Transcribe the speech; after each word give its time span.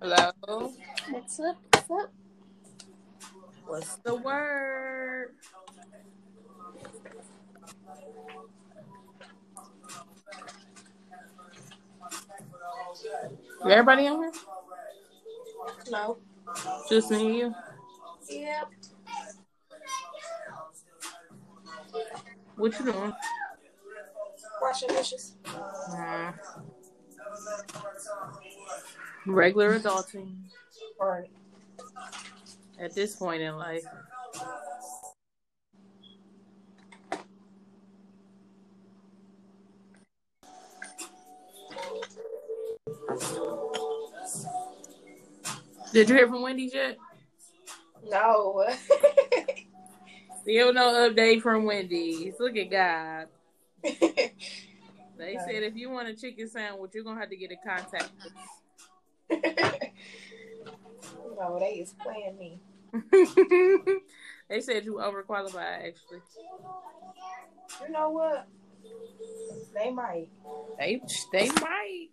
Hello. 0.00 0.72
What's 1.10 1.40
up? 1.40 1.56
What's 1.72 1.90
up? 1.90 2.12
What's 3.66 3.96
the 3.96 4.14
word? 4.14 5.30
Is 12.94 13.70
Everybody 13.70 14.06
on 14.08 14.22
here? 14.22 14.32
No. 15.90 16.18
Just 16.88 17.10
me 17.10 17.26
and 17.26 17.34
you? 17.36 17.54
Yep. 18.28 18.68
What 22.56 22.78
you 22.78 22.92
doing? 22.92 23.12
Washing 24.60 24.88
dishes. 24.88 25.36
Uh, 25.46 26.32
regular 29.26 29.78
adulting 29.78 30.34
Right. 31.00 31.30
at 32.78 32.94
this 32.94 33.16
point 33.16 33.42
in 33.42 33.56
life. 33.56 33.84
Did 45.92 46.08
you 46.08 46.16
hear 46.16 46.26
from 46.26 46.42
Wendy's 46.42 46.74
yet? 46.74 46.96
No. 48.08 48.64
Still 50.42 50.72
no 50.72 51.10
update 51.10 51.42
from 51.42 51.64
Wendy's. 51.64 52.34
Look 52.40 52.56
at 52.56 52.70
God. 52.70 53.28
They 55.22 55.38
said 55.38 55.62
if 55.62 55.76
you 55.76 55.90
want 55.90 56.08
a 56.08 56.14
chicken 56.14 56.48
sandwich, 56.48 56.90
you're 56.94 57.04
gonna 57.04 57.20
have 57.20 57.30
to 57.30 57.36
get 57.36 57.52
a 57.52 57.56
contact. 57.68 58.10
no, 61.38 61.58
they 61.58 61.74
is 61.80 61.94
playing 62.02 62.36
me. 62.38 62.60
they 64.48 64.60
said 64.60 64.84
you 64.84 64.94
overqualified. 64.94 65.54
Actually, 65.88 66.20
You 67.80 67.90
know 67.90 68.10
what? 68.10 68.46
They 69.74 69.90
might. 69.90 70.28
they 70.78 71.00
they 71.32 71.48
might. 71.60 72.08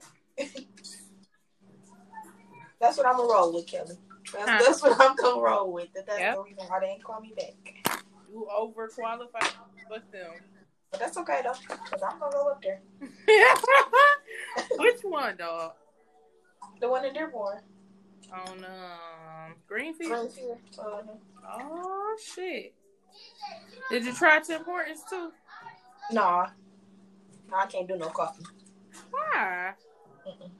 That's 2.79 2.97
what 2.97 3.05
I'm 3.07 3.17
gonna 3.17 3.33
roll 3.33 3.53
with, 3.53 3.67
Kelly. 3.67 3.97
That's, 4.31 4.49
Huh. 4.49 4.61
that's 4.65 4.81
what 4.81 5.01
I'm 5.01 5.15
gonna 5.15 5.41
roll 5.41 5.73
with. 5.73 5.91
That- 5.93 6.05
That's 6.05 6.19
Yep. 6.19 6.35
the 6.35 6.41
reason 6.43 6.65
why 6.67 6.79
they 6.79 6.85
ain't 6.87 7.03
call 7.03 7.19
me 7.19 7.33
back. 7.35 7.99
You 8.31 8.47
overqualified 8.55 9.53
with 9.89 10.09
them. 10.11 10.31
But 10.91 10.99
that's 10.99 11.17
okay 11.17 11.41
though, 11.43 11.53
cause 11.67 12.01
I'm 12.07 12.19
gonna 12.19 12.31
go 12.31 12.49
up 12.49 12.61
there. 12.63 12.81
Which 14.77 15.01
one, 15.03 15.37
dog? 15.37 15.73
The 16.81 16.89
one 16.89 17.05
in 17.05 17.13
Dearborn. 17.13 17.59
On 18.33 18.63
um 18.65 19.55
Greenfield. 19.67 20.11
Greenfield. 20.11 20.57
Uh, 20.77 21.01
Oh 21.61 22.17
shit! 22.23 22.73
Did 23.89 24.05
you 24.05 24.13
try 24.13 24.39
Tim 24.39 24.63
Hortons 24.63 25.03
too? 25.09 25.31
nah. 26.11 26.47
No, 27.49 27.57
I 27.57 27.65
can't 27.65 27.87
do 27.87 27.95
no 27.97 28.07
coffee. 28.09 28.43
Why? 29.09 29.73
Mm-mm. 30.27 30.51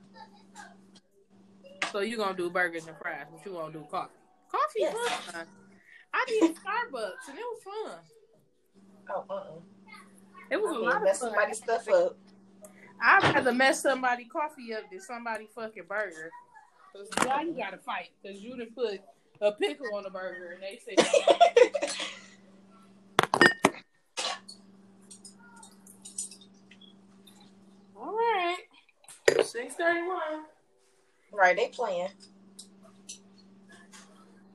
So 1.91 2.00
you 2.00 2.17
gonna 2.17 2.35
do 2.35 2.50
burgers 2.50 2.88
and 2.88 2.97
fries, 2.97 3.25
but 3.31 3.45
you 3.45 3.53
won't 3.53 3.73
do 3.73 3.85
coffee? 3.89 4.13
Coffee 4.52 4.80
Yes. 4.80 4.95
fun. 5.31 5.45
I 6.13 6.25
did 6.27 6.55
Starbucks 6.55 7.30
and 7.30 7.38
it 7.38 7.44
was 7.44 7.61
fun. 7.63 8.00
Oh, 9.11 9.25
uh-uh. 9.30 9.59
It 10.52 10.61
was 10.61 10.73
I 10.73 10.75
a 10.75 10.80
lot 10.80 10.95
of 10.97 11.03
mess 11.03 11.19
fun. 11.19 11.30
somebody's 11.30 11.58
stuff 11.58 11.88
up. 11.89 12.17
I'd 13.02 13.33
rather 13.36 13.53
mess 13.53 13.81
somebody 13.81 14.25
coffee 14.25 14.73
up 14.73 14.89
than 14.89 15.00
somebody 15.00 15.47
fucking 15.56 15.83
burger. 15.88 16.31
Cause 16.94 17.08
why 17.25 17.44
you 17.44 17.53
gotta 17.53 17.78
fight? 17.78 18.09
Cause 18.25 18.39
you 18.39 18.58
done 18.58 18.69
put 18.75 19.00
a 19.41 19.52
pickle 19.53 19.88
on 19.95 20.03
the 20.03 20.09
burger 20.09 20.56
and 20.56 20.61
they 20.64 20.80
say. 20.83 20.95
all 27.95 28.16
right, 28.16 28.57
six 29.44 29.75
thirty 29.75 30.01
one. 30.07 30.45
right, 31.31 31.56
they 31.56 31.68
playing. 31.69 32.09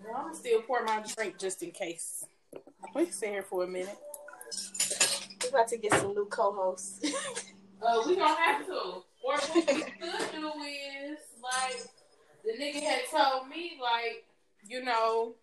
Well, 0.05 0.27
I'm 0.27 0.35
still 0.35 0.61
pour 0.63 0.85
my 0.85 1.03
drink 1.17 1.39
just 1.39 1.63
in 1.63 1.71
case. 1.71 2.27
We 2.95 3.05
can 3.05 3.13
sit 3.13 3.31
here 3.31 3.43
for 3.43 3.65
a 3.65 3.67
minute. 3.67 3.97
We 5.45 5.51
about 5.51 5.69
to 5.69 5.77
get 5.77 5.93
some 5.93 6.15
new 6.15 6.25
co-hosts. 6.27 7.01
Uh, 7.83 8.03
we 8.07 8.17
don't 8.17 8.39
have 8.39 8.65
to. 8.67 8.73
Or 8.73 9.03
what 9.37 9.51
we 9.55 9.63
could 9.63 9.93
do 10.33 10.53
is 10.63 11.19
like 11.43 11.83
the 12.45 12.53
nigga 12.63 12.83
had 12.83 13.01
told 13.11 13.49
me, 13.49 13.79
like 13.81 14.25
you 14.67 14.83
know, 14.83 15.35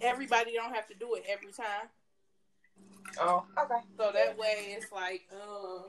everybody 0.00 0.52
don't 0.54 0.74
have 0.74 0.86
to 0.88 0.94
do 0.94 1.14
it 1.14 1.24
every 1.28 1.52
time. 1.52 1.88
oh, 3.20 3.44
okay. 3.58 3.80
So 3.98 4.10
that 4.12 4.38
way, 4.38 4.76
it's 4.78 4.90
like 4.92 5.22
um, 5.32 5.84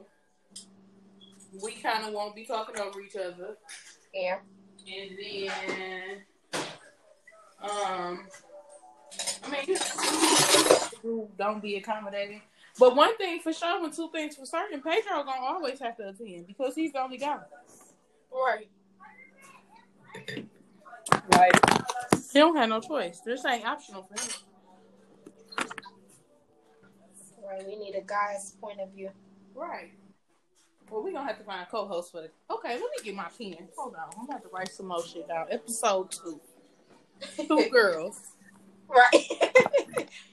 we 1.61 1.73
kind 1.73 2.05
of 2.05 2.13
won't 2.13 2.35
be 2.35 2.45
talking 2.45 2.79
over 2.79 2.99
each 3.01 3.15
other, 3.15 3.55
Yeah. 4.13 4.39
and 4.85 5.17
then 5.17 6.21
um, 7.61 8.27
I 9.45 9.49
mean, 9.49 9.77
you 11.03 11.29
don't 11.37 11.61
be 11.61 11.75
accommodating. 11.77 12.41
But 12.79 12.95
one 12.95 13.15
thing 13.17 13.39
for 13.39 13.53
sure, 13.53 13.83
and 13.83 13.93
two 13.93 14.09
things 14.11 14.35
for 14.35 14.45
certain, 14.45 14.81
Pedro 14.81 15.23
gonna 15.23 15.41
always 15.41 15.79
have 15.79 15.95
to 15.97 16.09
attend 16.09 16.47
because 16.47 16.73
he's 16.75 16.91
the 16.91 17.01
only 17.01 17.17
guy. 17.17 17.37
Right. 18.31 18.69
Like 21.31 21.53
he 22.31 22.39
don't 22.39 22.55
have 22.55 22.69
no 22.69 22.79
choice. 22.79 23.19
This 23.23 23.45
ain't 23.45 23.65
optional 23.65 24.03
for 24.03 24.19
him. 24.19 25.67
Right. 27.47 27.67
We 27.67 27.75
need 27.75 27.95
a 27.95 28.01
guy's 28.01 28.51
point 28.59 28.79
of 28.79 28.91
view. 28.91 29.11
Right. 29.53 29.91
Well, 30.89 31.03
we 31.03 31.11
gonna 31.11 31.27
have 31.27 31.37
to 31.37 31.43
find 31.43 31.61
a 31.61 31.65
co-host 31.65 32.11
for 32.11 32.21
the. 32.21 32.29
Okay, 32.53 32.73
let 32.73 32.79
me 32.79 33.03
get 33.03 33.15
my 33.15 33.29
pen. 33.37 33.67
Hold 33.77 33.95
on, 33.95 34.09
I'm 34.17 34.25
about 34.25 34.41
to 34.43 34.49
write 34.49 34.71
some 34.71 34.87
more 34.87 35.03
shit 35.03 35.27
down. 35.27 35.45
Episode 35.49 36.11
two. 36.11 36.41
Two 37.47 37.69
girls. 37.71 38.19
Right. 38.87 40.07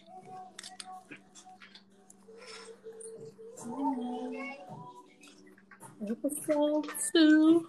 Two. 7.13 7.69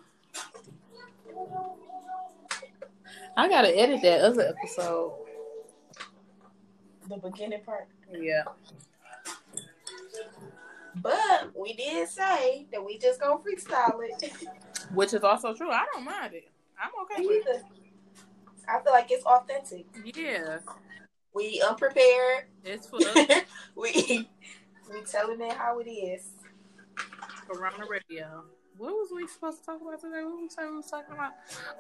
I 3.38 3.48
gotta 3.48 3.78
edit 3.78 4.02
that 4.02 4.22
other 4.22 4.54
episode. 4.58 5.14
the 7.08 7.18
beginning 7.18 7.62
part. 7.62 7.88
Yeah. 8.12 8.44
But 10.96 11.52
we 11.56 11.74
did 11.74 12.10
say 12.10 12.68
that 12.72 12.84
we 12.84 12.98
just 12.98 13.22
gonna 13.22 13.40
freestyle 13.40 14.00
it. 14.04 14.34
Which 14.94 15.14
is 15.14 15.24
also 15.24 15.54
true. 15.54 15.72
I 15.72 15.86
don't 15.94 16.04
mind 16.04 16.34
it. 16.34 16.50
I'm 16.80 16.92
okay 17.04 17.26
with 17.26 17.48
it. 17.48 17.64
I 18.68 18.82
feel 18.82 18.94
like 18.94 19.12
it's 19.12 19.26
authentic. 19.26 19.86
Yeah. 20.14 20.60
We 21.34 21.64
unprepared. 21.68 22.46
It's 22.66 22.88
for 22.88 23.00
we 23.76 24.30
we 24.92 25.02
telling 25.10 25.42
it 25.42 25.54
how 25.54 25.80
it 25.80 25.90
is. 25.90 26.30
Corona 27.48 27.86
Radio. 27.90 28.44
What 28.82 28.94
was 28.94 29.10
we 29.16 29.28
supposed 29.28 29.60
to 29.60 29.66
talk 29.68 29.80
about 29.80 30.02
today? 30.02 30.24
What 30.24 30.42
was 30.42 30.56
we 30.58 30.76
was 30.76 30.90
talking 30.90 31.14
about? 31.14 31.34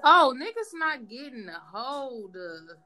Oh, 0.04 0.36
niggas 0.38 0.70
not 0.76 1.10
getting 1.10 1.50
a 1.50 1.60
hold 1.76 2.36
of. 2.36 2.78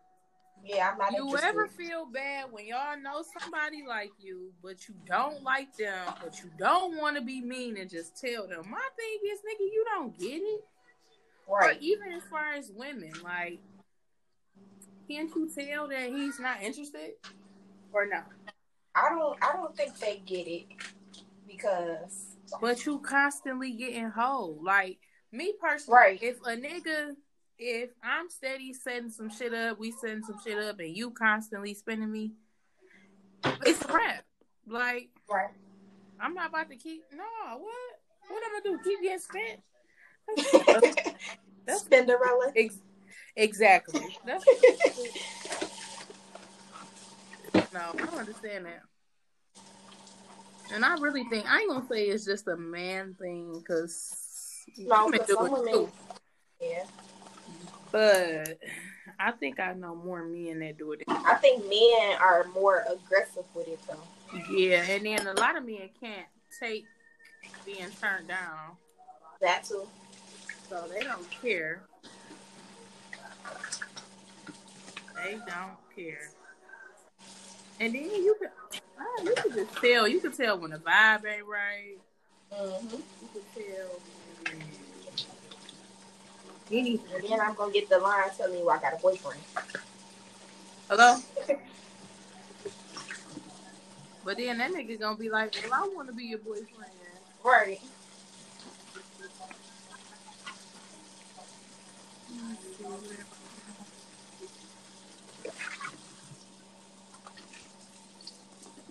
Yeah, 0.63 0.91
I'm 0.93 0.97
not 0.97 1.11
You 1.11 1.25
interested. 1.25 1.47
ever 1.49 1.67
feel 1.67 2.05
bad 2.05 2.45
when 2.49 2.65
y'all 2.65 2.97
know 2.97 3.25
somebody 3.37 3.83
like 3.85 4.13
you, 4.17 4.53
but 4.63 4.87
you 4.87 4.95
don't 5.05 5.43
like 5.43 5.75
them, 5.75 6.13
but 6.23 6.41
you 6.41 6.49
don't 6.57 6.95
want 6.95 7.17
to 7.17 7.21
be 7.21 7.41
mean 7.41 7.75
and 7.75 7.89
just 7.89 8.15
tell 8.15 8.47
them? 8.47 8.63
My 8.69 8.87
thing 8.95 9.19
is, 9.33 9.39
nigga, 9.39 9.65
you 9.65 9.85
don't 9.93 10.17
get 10.17 10.41
it. 10.41 10.63
Or 11.45 11.59
right. 11.59 11.81
even 11.81 12.13
as 12.13 12.23
far 12.23 12.53
as 12.53 12.71
women, 12.73 13.11
like, 13.21 13.59
can't 15.09 15.29
you 15.35 15.51
tell 15.53 15.89
that 15.89 16.07
he's 16.07 16.39
not 16.39 16.63
interested? 16.63 17.15
Or 17.91 18.07
no? 18.07 18.21
I 18.95 19.09
don't 19.09 19.37
I 19.43 19.51
don't 19.57 19.75
think 19.75 19.99
they 19.99 20.21
get 20.25 20.47
it 20.47 20.67
because 21.45 22.34
But 22.61 22.85
you 22.85 22.99
constantly 22.99 23.71
getting 23.73 24.09
hold. 24.09 24.63
Like 24.63 24.99
me 25.31 25.53
personally, 25.59 25.97
Right. 25.97 26.19
if 26.23 26.37
a 26.41 26.55
nigga, 26.55 27.11
if 27.57 27.89
I'm 28.03 28.29
steady 28.29 28.73
setting 28.73 29.09
some 29.09 29.29
shit 29.29 29.53
up, 29.53 29.79
we 29.79 29.91
setting 29.91 30.23
some 30.23 30.37
shit 30.43 30.57
up, 30.57 30.79
and 30.79 30.95
you 30.95 31.11
constantly 31.11 31.73
spending 31.73 32.11
me, 32.11 32.31
it's 33.65 33.83
a 33.85 33.93
wrap. 33.93 34.25
Like 34.67 35.09
right. 35.29 35.49
I'm 36.19 36.33
not 36.33 36.49
about 36.49 36.69
to 36.69 36.75
keep. 36.75 37.03
No, 37.13 37.23
what? 37.57 37.73
What 38.27 38.43
I'm 38.45 38.63
gonna 38.63 38.77
do? 38.77 38.83
Keep 38.83 39.01
getting 39.01 39.19
spent? 39.19 39.61
That's 41.67 41.83
Cinderella. 41.87 42.51
ex- 42.55 42.79
exactly. 43.35 44.17
That's 44.25 44.43
no. 47.73 47.79
I 47.79 47.95
don't 47.97 48.13
understand 48.17 48.65
that. 48.65 48.81
And 50.73 50.83
I 50.83 50.95
really 50.95 51.23
think 51.25 51.45
I 51.49 51.59
ain't 51.61 51.69
gonna 51.69 51.87
say 51.87 52.05
it's 52.05 52.25
just 52.25 52.47
a 52.47 52.57
man 52.57 53.15
thing 53.19 53.59
because 53.59 54.63
No, 54.77 55.05
women 55.05 55.19
but 55.19 55.27
do 55.27 55.45
it 55.45 55.51
women 55.51 55.73
too. 55.73 55.91
Yeah. 56.61 56.83
But 57.91 58.59
I 59.19 59.31
think 59.31 59.59
I 59.59 59.73
know 59.73 59.95
more 59.95 60.25
men 60.25 60.59
that 60.59 60.77
do 60.77 60.91
it. 60.93 61.03
I 61.07 61.35
think 61.35 61.63
men 61.69 62.17
are 62.19 62.45
more 62.53 62.83
aggressive 62.91 63.45
with 63.53 63.67
it 63.67 63.79
though. 63.87 64.39
Yeah, 64.51 64.83
and 64.83 65.05
then 65.05 65.27
a 65.27 65.33
lot 65.39 65.55
of 65.55 65.65
men 65.65 65.89
can't 65.99 66.25
take 66.59 66.85
being 67.65 67.89
turned 68.01 68.27
down, 68.27 68.75
That 69.41 69.63
too. 69.63 69.87
so 70.69 70.83
they 70.91 71.01
don't 71.01 71.29
care. 71.31 71.83
They 75.15 75.33
don't 75.47 75.77
care. 75.95 76.31
And 77.79 77.93
then 77.93 78.03
you 78.03 78.35
can, 78.39 78.49
ah, 78.99 79.23
you 79.23 79.33
can 79.35 79.51
just 79.53 79.75
tell. 79.81 80.07
You 80.07 80.19
can 80.19 80.31
tell 80.31 80.57
when 80.59 80.71
the 80.71 80.77
vibe 80.77 81.25
ain't 81.25 81.45
right. 81.45 81.97
Mm-hmm. 82.53 82.95
You 82.95 83.29
can 83.33 83.41
tell. 83.53 83.99
Anything. 86.71 87.15
And 87.15 87.23
then 87.23 87.41
I'm 87.41 87.53
gonna 87.53 87.71
get 87.71 87.89
the 87.89 87.99
line 87.99 88.29
telling 88.35 88.57
you 88.57 88.69
I 88.69 88.79
got 88.79 88.93
a 88.93 88.97
boyfriend. 88.97 89.41
Hello. 90.89 91.17
But 94.23 94.37
then 94.37 94.57
that 94.57 94.71
nigga 94.71 94.99
gonna 94.99 95.17
be 95.17 95.29
like, 95.29 95.55
"Well, 95.69 95.73
I 95.73 95.87
want 95.95 96.07
to 96.07 96.13
be 96.13 96.25
your 96.25 96.39
boyfriend." 96.39 96.91
Right. 97.43 97.79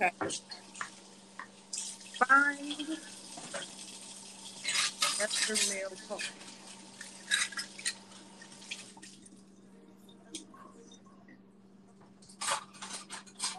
Okay. 0.03 0.11
Find 2.27 2.99
Esther 5.21 5.75
male 5.75 5.91
phone. 6.09 6.19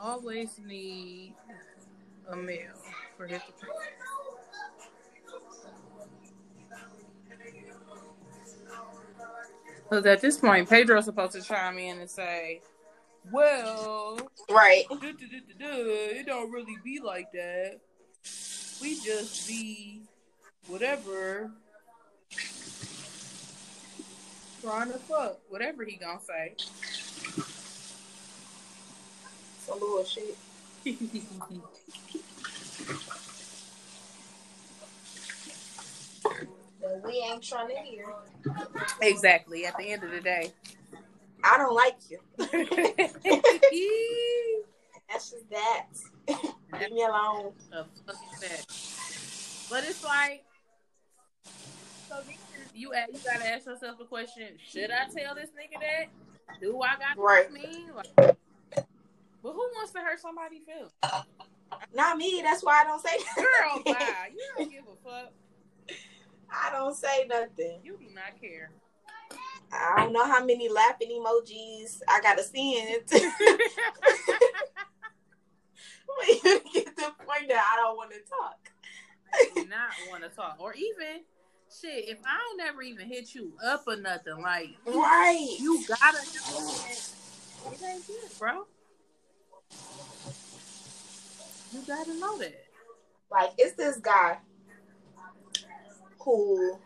Always 0.02 0.60
need 0.60 1.34
a 2.30 2.36
male 2.36 2.60
for 3.18 3.28
his 3.28 3.42
Because 9.90 10.06
at 10.06 10.22
this 10.22 10.38
point, 10.38 10.68
Pedro's 10.70 11.06
supposed 11.06 11.34
to 11.34 11.42
chime 11.42 11.78
in 11.78 12.00
and 12.00 12.10
say, 12.10 12.62
"Well, 13.32 14.18
Right. 14.50 14.86
it 14.90 16.26
don't 16.26 16.52
really 16.52 16.78
be 16.84 17.00
like 17.00 17.32
that. 17.34 17.80
We 18.82 19.00
just 19.00 19.48
be 19.48 20.02
whatever 20.68 21.52
trying 24.62 24.92
to 24.92 24.98
fuck, 25.00 25.40
whatever 25.50 25.84
he 25.84 25.96
gonna 25.98 26.20
say. 26.22 26.56
Some 29.66 29.80
bullshit. 29.80 30.38
That 36.82 37.02
we 37.04 37.14
ain't 37.14 37.44
trying 37.44 37.70
to 37.70 37.76
hear. 37.82 38.06
exactly. 39.02 39.66
At 39.66 39.78
the 39.78 39.92
end 39.92 40.04
of 40.04 40.12
the 40.12 40.22
day, 40.22 40.52
I 41.48 41.58
don't 41.58 41.76
like 41.76 41.98
you. 42.10 42.20
That's 45.10 45.30
just 45.32 45.50
that. 45.52 45.86
Leave 46.80 46.92
me 46.92 47.04
alone. 47.04 47.52
But 49.70 49.84
it's 49.84 50.04
like, 50.04 50.44
so 52.10 52.16
you 52.74 52.92
a- 52.94 53.06
you 53.12 53.20
gotta 53.24 53.46
ask 53.48 53.66
yourself 53.68 53.98
the 54.00 54.06
question: 54.06 54.58
Should 54.68 54.90
I 54.92 55.06
tell 55.16 55.36
this 55.36 55.50
nigga 55.50 55.80
that? 55.80 56.06
Do 56.62 56.82
I 56.82 56.96
got 56.98 57.18
Right. 57.18 57.52
mean? 57.52 57.94
Like, 57.96 58.08
but 58.18 58.38
who 59.54 59.70
wants 59.76 59.92
to 59.94 60.00
hurt 60.00 60.20
somebody 60.20 60.60
feelings? 60.66 60.92
Not 61.94 62.18
me. 62.18 62.42
That's 62.44 62.64
why 62.64 62.82
I 62.82 62.84
don't 62.86 63.02
say 63.02 63.18
Girl. 63.36 63.84
You 64.34 64.52
don't 64.58 64.72
give 64.72 64.84
a 64.84 64.96
fuck. 65.10 65.32
I 66.52 66.72
don't 66.72 66.96
say 66.96 67.26
nothing. 67.28 67.80
You 67.84 67.98
do 67.98 68.06
not 68.14 68.40
care. 68.42 68.72
I 69.72 69.96
don't 69.98 70.14
know 70.14 70.26
how 70.26 70.44
many 70.44 70.70
laughing 70.70 71.10
emojis 71.10 72.02
I 72.08 72.22
gotta 72.22 72.44
send. 72.44 73.04
when 76.18 76.28
you 76.44 76.62
get 76.74 76.86
to 76.86 76.96
the 76.96 77.12
point 77.26 77.48
that 77.50 77.74
I 77.74 77.76
don't 77.78 77.98
want 77.98 78.12
to 78.12 78.20
talk. 78.30 78.72
do 79.56 79.66
not 79.70 79.90
want 80.10 80.24
to 80.24 80.30
talk, 80.30 80.56
or 80.60 80.74
even 80.74 81.22
shit. 81.82 82.08
If 82.10 82.20
I 82.26 82.38
don't 82.38 82.62
ever 82.68 82.82
even 82.82 83.08
hit 83.08 83.36
you 83.36 83.54
up 83.66 83.84
or 83.88 83.98
nothing, 83.98 84.42
like 84.42 84.70
Right. 84.86 85.56
you 85.60 85.84
gotta 85.88 86.18
know 86.18 86.68
that 86.68 87.12
it 87.74 87.82
ain't 87.84 88.08
good, 88.08 88.30
bro. 88.40 88.66
You 91.74 91.82
gotta 91.86 92.14
know 92.14 92.38
that. 92.38 92.66
Like 93.32 93.52
it's 93.58 93.76
this 93.76 93.98
guy 93.98 94.38
who 96.20 96.80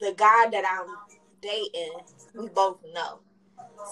the 0.00 0.14
guy 0.16 0.48
that 0.50 0.64
I'm 0.68 0.94
dating, 1.40 1.92
we 2.34 2.48
both 2.48 2.78
know. 2.94 3.20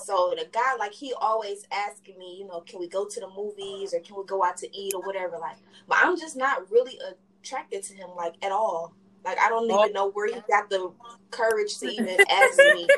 So 0.04 0.34
the 0.36 0.46
guy, 0.50 0.74
like, 0.78 0.92
he 0.92 1.12
always 1.14 1.66
asking 1.70 2.18
me, 2.18 2.36
you 2.38 2.46
know, 2.46 2.60
can 2.60 2.80
we 2.80 2.88
go 2.88 3.06
to 3.06 3.20
the 3.20 3.28
movies 3.28 3.94
or 3.94 4.00
can 4.00 4.16
we 4.16 4.24
go 4.24 4.42
out 4.42 4.56
to 4.58 4.76
eat 4.76 4.94
or 4.94 5.02
whatever? 5.02 5.38
Like, 5.38 5.56
but 5.88 5.98
I'm 6.00 6.18
just 6.18 6.36
not 6.36 6.70
really 6.70 6.98
attracted 7.42 7.82
to 7.84 7.94
him, 7.94 8.10
like, 8.16 8.34
at 8.42 8.52
all. 8.52 8.94
Like, 9.24 9.38
I 9.38 9.48
don't 9.48 9.70
even 9.70 9.92
know 9.92 10.10
where 10.10 10.26
he 10.26 10.40
got 10.48 10.70
the 10.70 10.92
courage 11.30 11.78
to 11.78 11.86
even 11.86 12.18
ask 12.30 12.58
me 12.72 12.88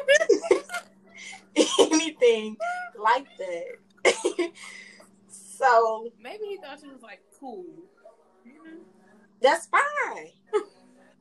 anything 1.79 2.57
like 2.99 3.27
that. 3.39 4.53
so 5.29 6.09
Maybe 6.23 6.45
he 6.47 6.57
thought 6.59 6.83
you 6.83 6.93
was 6.93 7.03
like 7.03 7.21
cool. 7.39 7.65
that's 9.41 9.67
fine. 9.67 10.31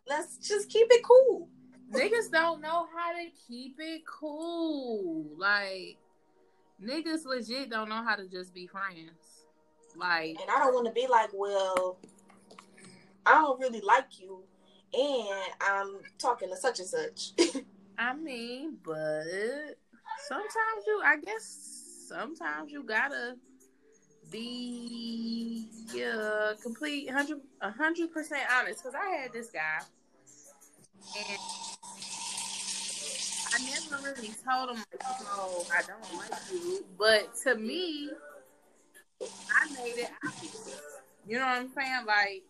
Let's 0.07 0.37
just 0.37 0.69
keep 0.69 0.87
it 0.89 1.03
cool. 1.03 1.49
Niggas 1.93 2.31
don't 2.31 2.61
know 2.61 2.87
how 2.95 3.13
to 3.13 3.29
keep 3.47 3.75
it 3.79 4.03
cool. 4.05 5.25
Like 5.37 5.97
niggas 6.83 7.25
legit 7.25 7.69
don't 7.69 7.89
know 7.89 8.03
how 8.03 8.15
to 8.15 8.27
just 8.27 8.53
be 8.53 8.67
friends. 8.67 9.45
Like 9.95 10.37
And 10.41 10.49
I 10.49 10.59
don't 10.59 10.73
want 10.73 10.87
to 10.87 10.93
be 10.93 11.07
like, 11.07 11.29
well, 11.33 11.97
I 13.25 13.33
don't 13.33 13.59
really 13.59 13.81
like 13.81 14.19
you, 14.19 14.43
and 14.93 15.53
I'm 15.61 15.99
talking 16.17 16.49
to 16.49 16.57
such 16.57 16.79
and 16.79 16.87
such. 16.87 17.31
I 17.97 18.13
mean, 18.15 18.77
but 18.83 19.75
sometimes 20.27 20.85
you, 20.87 21.01
I 21.05 21.17
guess, 21.23 22.05
sometimes 22.09 22.71
you 22.71 22.83
gotta 22.83 23.35
be 24.31 25.67
uh, 25.95 26.53
complete 26.61 27.09
hundred 27.09 27.39
a 27.61 27.71
hundred 27.71 28.11
percent 28.11 28.41
honest. 28.51 28.83
Because 28.83 28.95
I 28.95 29.21
had 29.21 29.31
this 29.31 29.51
guy, 29.51 29.79
and 31.17 31.72
I 33.53 33.59
never 33.63 34.03
really 34.03 34.33
told 34.43 34.71
him, 34.71 34.83
like, 34.91 35.19
"No, 35.21 35.65
I 35.71 35.81
don't 35.83 36.17
like 36.17 36.39
you." 36.51 36.85
But 36.97 37.35
to 37.43 37.55
me, 37.55 38.09
I 39.21 39.69
made 39.73 39.97
it 39.97 40.11
obvious. 40.25 40.81
You 41.27 41.39
know 41.39 41.45
what 41.45 41.57
I'm 41.59 41.73
saying? 41.73 42.05
Like, 42.05 42.43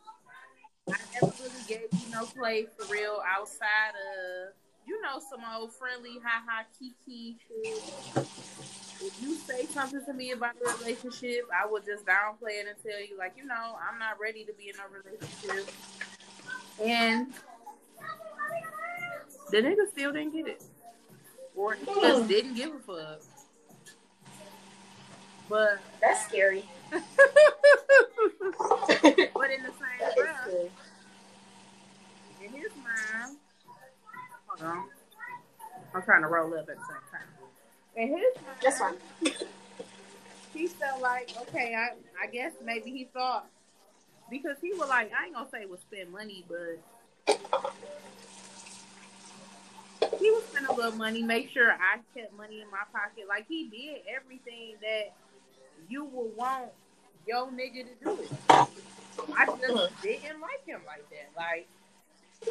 I 0.89 0.97
never 1.13 1.33
really 1.43 1.63
gave 1.67 1.87
you 1.91 2.11
no 2.11 2.25
play 2.25 2.67
for 2.77 2.91
real 2.91 3.21
outside 3.27 3.93
of 3.95 4.53
you 4.85 5.01
know, 5.01 5.19
some 5.19 5.41
old 5.55 5.73
friendly, 5.73 6.19
ha 6.23 6.43
ha, 6.45 6.63
kiki 6.77 7.37
shit. 7.39 8.25
If 9.01 9.21
you 9.21 9.35
say 9.35 9.65
something 9.65 10.03
to 10.05 10.13
me 10.13 10.31
about 10.31 10.55
the 10.59 10.73
relationship, 10.79 11.47
I 11.53 11.69
would 11.69 11.85
just 11.85 12.05
downplay 12.05 12.61
it 12.61 12.67
and 12.67 12.77
tell 12.83 13.01
you, 13.01 13.17
like, 13.17 13.33
you 13.37 13.45
know, 13.45 13.75
I'm 13.81 13.99
not 13.99 14.19
ready 14.19 14.45
to 14.45 14.53
be 14.53 14.69
in 14.69 14.75
a 14.75 14.87
relationship. 14.87 15.73
And 16.81 17.33
the 19.51 19.57
nigga 19.57 19.89
still 19.91 20.11
didn't 20.13 20.33
get 20.33 20.47
it. 20.47 20.63
Or 21.55 21.75
just 22.01 22.27
didn't 22.27 22.55
give 22.55 22.73
a 22.73 22.79
fuck. 22.79 23.21
But 25.49 25.79
That's 26.01 26.25
scary. 26.25 26.65
but 26.89 27.01
in 29.51 29.63
the 29.63 29.71
same 29.71 30.13
breath, 30.15 30.49
in 32.41 32.51
his 32.51 32.71
mind, 32.83 33.37
hold 34.47 34.61
on, 34.61 34.83
I'm 35.93 36.01
trying 36.03 36.21
to 36.21 36.27
roll 36.27 36.53
up 36.53 36.61
at 36.61 36.67
the 36.67 36.73
same 36.73 37.03
time. 37.11 37.29
In 37.95 38.07
his 38.09 38.35
mind, 38.35 38.57
That's 38.61 38.79
fine. 38.79 38.95
he 40.53 40.67
felt 40.67 41.01
like, 41.01 41.31
okay, 41.41 41.75
I, 41.75 41.93
I 42.21 42.27
guess 42.27 42.53
maybe 42.63 42.91
he 42.91 43.05
thought 43.13 43.47
because 44.29 44.57
he 44.61 44.73
was 44.73 44.89
like, 44.89 45.11
I 45.13 45.25
ain't 45.25 45.35
gonna 45.35 45.49
say 45.51 45.65
was 45.65 45.81
spend 45.81 46.11
money, 46.11 46.45
but 46.47 46.79
he 50.23 50.31
was 50.31 50.43
spending 50.45 50.71
a 50.71 50.73
little 50.73 50.97
money, 50.97 51.21
make 51.21 51.49
sure 51.49 51.71
I 51.71 51.99
kept 52.15 52.35
money 52.37 52.61
in 52.61 52.71
my 52.71 52.83
pocket. 52.93 53.25
Like 53.27 53.45
he 53.47 53.67
did 53.67 54.03
everything 54.15 54.75
that 54.81 55.13
you 55.89 56.05
would 56.05 56.35
want 56.37 56.69
your 57.27 57.47
nigga 57.47 57.83
to 57.83 58.05
do. 58.05 58.19
I 58.49 59.45
just 59.45 59.63
uh-huh. 59.63 59.87
didn't 60.01 60.39
like 60.39 60.65
him 60.65 60.79
like 60.87 61.05
that. 61.09 61.29
Like 61.35 61.67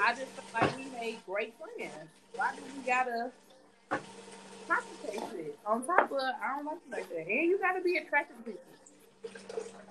I 0.02 0.12
just 0.12 0.26
feel 0.32 0.44
like 0.60 0.76
we 0.76 0.84
made 1.00 1.18
great 1.26 1.54
friends. 1.58 2.10
Why 2.34 2.54
do 2.54 2.62
we 2.76 2.86
gotta 2.86 3.30
complicate 4.68 5.46
it? 5.46 5.58
On 5.66 5.86
top 5.86 6.12
of, 6.12 6.18
I 6.18 6.56
don't 6.56 6.66
like 6.66 6.76
it 6.76 6.90
like 6.90 7.08
that. 7.08 7.26
And 7.26 7.48
you 7.48 7.58
gotta 7.58 7.80
be 7.80 7.96
attracted 7.96 8.36
to 8.44 8.52
people. 8.52 9.81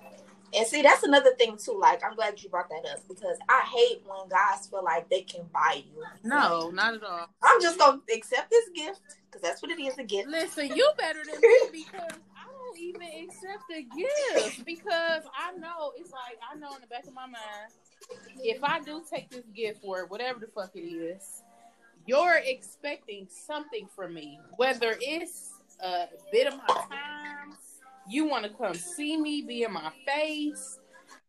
And 0.54 0.68
see, 0.68 0.82
that's 0.82 1.04
another 1.04 1.34
thing 1.36 1.58
too. 1.58 1.78
Like, 1.80 2.04
I'm 2.04 2.16
glad 2.16 2.42
you 2.42 2.50
brought 2.50 2.70
that 2.70 2.86
up 2.92 3.00
because 3.08 3.38
I 3.48 3.62
hate 3.62 4.04
when 4.06 4.28
guys 4.30 4.68
feel 4.68 4.84
like 4.84 5.10
they 5.10 5.22
can 5.22 5.46
buy 5.54 5.84
you. 5.86 6.04
No, 6.24 6.70
not 6.72 6.96
at 6.96 7.04
all. 7.04 7.28
I'm 7.42 7.62
just 7.62 7.80
gonna 7.80 8.02
accept 8.14 8.50
this 8.50 8.70
gift 8.76 9.00
because 9.26 9.42
that's 9.42 9.62
what 9.62 9.72
it 9.72 9.80
is—a 9.80 10.04
gift. 10.04 10.28
Listen, 10.28 10.68
you 10.76 10.90
better 10.98 11.22
than 11.24 11.40
me 11.40 11.60
because 11.72 12.20
I 12.36 12.52
don't 12.52 12.78
even 12.78 13.02
accept 13.02 13.64
the 13.70 13.84
gift 13.84 14.66
because 14.66 15.24
I 15.38 15.58
know 15.58 15.94
it's 15.96 16.12
like 16.12 16.38
I 16.52 16.58
know 16.58 16.76
in 16.76 16.82
the 16.82 16.88
back 16.88 17.08
of 17.08 17.14
my 17.14 17.26
mind 17.26 17.72
if 18.44 18.64
I 18.64 18.80
do 18.80 19.04
take 19.10 19.30
this 19.30 19.46
gift 19.56 19.82
for 19.82 20.06
whatever 20.08 20.40
the 20.40 20.48
fuck 20.48 20.72
it 20.76 20.80
is, 20.80 21.44
you're 22.06 22.42
expecting 22.44 23.28
something 23.30 23.88
from 23.96 24.14
me, 24.14 24.40
whether 24.58 24.98
it's 25.00 25.52
a 25.84 26.06
bit 26.32 26.48
of 26.48 26.58
my 26.58 26.66
time, 26.68 26.90
you 28.10 28.28
want 28.28 28.44
to 28.46 28.50
come 28.50 28.74
see 28.74 29.18
me, 29.18 29.42
be 29.42 29.64
in 29.64 29.74
my 29.74 29.92
face. 30.06 30.80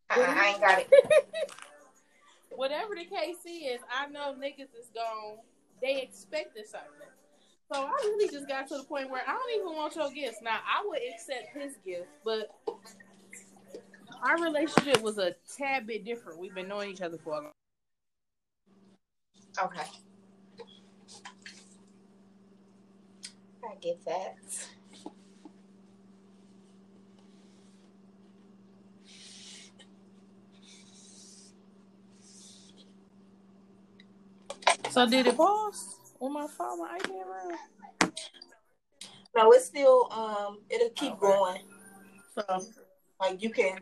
I, 0.09 0.21
I 0.21 0.47
ain't 0.49 0.59
got 0.59 0.79
it. 0.79 0.89
whatever 2.55 2.95
the 2.95 3.05
case 3.05 3.37
is, 3.45 3.79
I 3.91 4.07
know 4.07 4.35
niggas 4.37 4.73
is 4.79 4.89
gone. 4.93 5.37
They 5.81 6.01
expected 6.01 6.67
something. 6.67 6.89
So 7.71 7.81
I 7.85 7.91
really 8.03 8.31
just 8.31 8.47
got 8.47 8.67
to 8.67 8.77
the 8.77 8.83
point 8.83 9.09
where 9.09 9.23
I 9.27 9.31
don't 9.31 9.61
even 9.61 9.75
want 9.75 9.95
your 9.95 10.11
gifts. 10.11 10.37
Now 10.41 10.59
I 10.65 10.85
would 10.85 10.99
accept 11.13 11.55
his 11.55 11.75
gift, 11.85 12.07
but 12.23 12.49
our 14.23 14.41
relationship 14.41 15.01
was 15.01 15.17
a 15.17 15.35
tad 15.57 15.87
bit 15.87 16.05
different. 16.05 16.39
We've 16.39 16.53
been 16.53 16.67
knowing 16.67 16.91
each 16.91 17.01
other 17.01 17.17
for 17.17 17.33
a 17.33 17.35
long 17.35 17.51
time. 19.55 19.65
Okay. 19.65 19.87
I 23.65 23.75
get 23.81 24.03
that. 24.05 24.35
So 34.93 35.09
did 35.09 35.25
it 35.25 35.35
pause 35.35 35.95
on 36.19 36.33
my 36.33 36.45
phone, 36.45 36.77
my 36.77 36.99
iPad 36.99 37.25
around? 37.25 37.57
No, 39.35 39.51
it's 39.51 39.65
still 39.65 40.07
um 40.11 40.59
it'll 40.69 40.91
keep 40.91 41.13
Okay. 41.13 41.19
going. 41.19 41.61
So 42.35 42.65
Like 43.19 43.41
you 43.41 43.49
can 43.49 43.79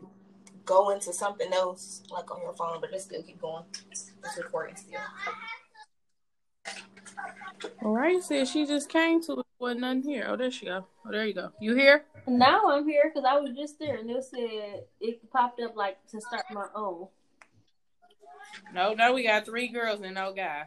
go 0.64 0.88
into 0.88 1.12
something 1.12 1.52
else 1.52 2.02
like 2.10 2.30
on 2.30 2.40
your 2.40 2.54
phone, 2.54 2.80
but 2.80 2.94
it 2.94 3.02
still 3.02 3.22
keep 3.22 3.42
going. 3.42 3.64
It's 3.90 4.10
recording 4.38 4.74
still. 4.76 5.00
All 7.82 7.92
right, 7.92 8.22
said 8.22 8.48
she 8.48 8.64
just 8.64 8.88
came 8.88 9.22
to 9.24 9.40
it. 9.40 9.46
Wasn't 9.58 9.82
nothing 9.82 10.04
here. 10.04 10.24
Oh, 10.30 10.36
there 10.36 10.50
she 10.50 10.64
go. 10.64 10.86
Oh, 11.06 11.10
there 11.10 11.26
you 11.26 11.34
go. 11.34 11.52
You 11.60 11.74
here? 11.74 12.06
Now 12.26 12.70
I'm 12.70 12.88
here 12.88 13.12
because 13.12 13.28
I 13.28 13.38
was 13.38 13.54
just 13.54 13.78
there 13.78 13.96
and 13.96 14.08
it 14.10 14.24
said 14.24 14.84
it 14.98 15.30
popped 15.30 15.60
up 15.60 15.76
like 15.76 15.98
to 16.08 16.22
start 16.22 16.46
my 16.50 16.68
own. 16.74 17.08
No, 18.72 18.94
no, 18.94 19.12
we 19.12 19.24
got 19.24 19.44
three 19.44 19.68
girls 19.68 20.00
and 20.00 20.14
no 20.14 20.32
guy. 20.32 20.64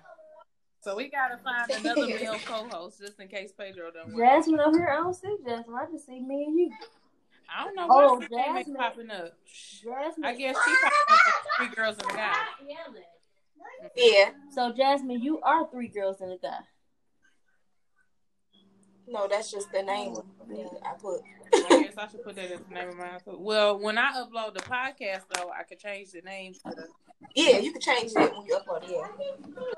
So 0.85 0.95
we 0.95 1.09
gotta 1.09 1.39
find 1.39 1.67
another 1.71 2.05
male 2.05 2.35
co-host 2.45 2.99
just 2.99 3.19
in 3.19 3.27
case 3.27 3.51
Pedro 3.51 3.89
don't 3.89 4.13
work. 4.13 4.23
Jasmine 4.23 4.59
over 4.59 4.77
here, 4.77 4.87
I 4.91 4.97
don't 4.97 5.15
see 5.15 5.35
Jasmine. 5.43 5.75
I 5.75 5.91
just 5.91 6.05
see 6.05 6.19
me 6.19 6.45
and 6.45 6.59
you. 6.59 6.69
I 7.49 7.63
don't 7.63 7.75
know 7.75 7.87
Oh, 7.89 8.15
why 8.19 8.23
her 8.23 8.29
name 8.29 8.39
ain't 8.57 8.57
Jasmine. 8.67 8.75
popping 8.75 9.09
up. 9.09 9.33
Jasmine. 9.83 10.25
I 10.25 10.35
guess 10.35 10.55
she 10.63 10.75
popping 10.83 10.93
up 11.09 11.33
three 11.57 11.67
girls 11.75 11.97
and 11.97 12.11
a 12.11 12.13
guy. 12.13 12.35
Yeah. 13.95 14.29
So 14.53 14.73
Jasmine, 14.73 15.23
you 15.23 15.41
are 15.41 15.67
three 15.71 15.87
girls 15.87 16.21
and 16.21 16.33
a 16.33 16.37
guy. 16.37 16.59
No, 19.07 19.27
that's 19.27 19.49
just 19.51 19.71
the 19.71 19.81
name 19.81 20.13
that 20.13 20.69
I 20.85 20.93
put. 21.01 21.21
I 21.51 21.81
guess 21.83 21.93
I 21.97 22.07
should 22.09 22.23
put 22.23 22.35
that 22.35 22.51
as 22.51 22.59
the 22.59 22.73
name 22.75 22.89
of 22.89 22.97
mine. 22.97 23.19
Well, 23.25 23.79
when 23.79 23.97
I 23.97 24.11
upload 24.17 24.53
the 24.53 24.61
podcast 24.61 25.21
though, 25.33 25.49
I 25.49 25.63
could 25.63 25.79
change 25.79 26.11
the 26.11 26.21
name 26.21 26.53
to 26.53 26.59
the 26.75 26.87
Yeah, 27.33 27.57
you 27.57 27.71
can 27.71 27.81
change 27.81 28.11
it 28.15 28.31
when 28.37 28.45
you 28.45 28.59
upload 28.59 28.83
it. 28.83 28.91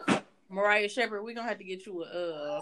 Yeah. 0.10 0.17
Mariah 0.50 0.90
Shepherd. 0.90 1.24
We're 1.24 1.34
gonna 1.36 1.48
have 1.48 1.58
to 1.58 1.64
get 1.64 1.86
you 1.86 2.04
a 2.04 2.58
uh 2.58 2.60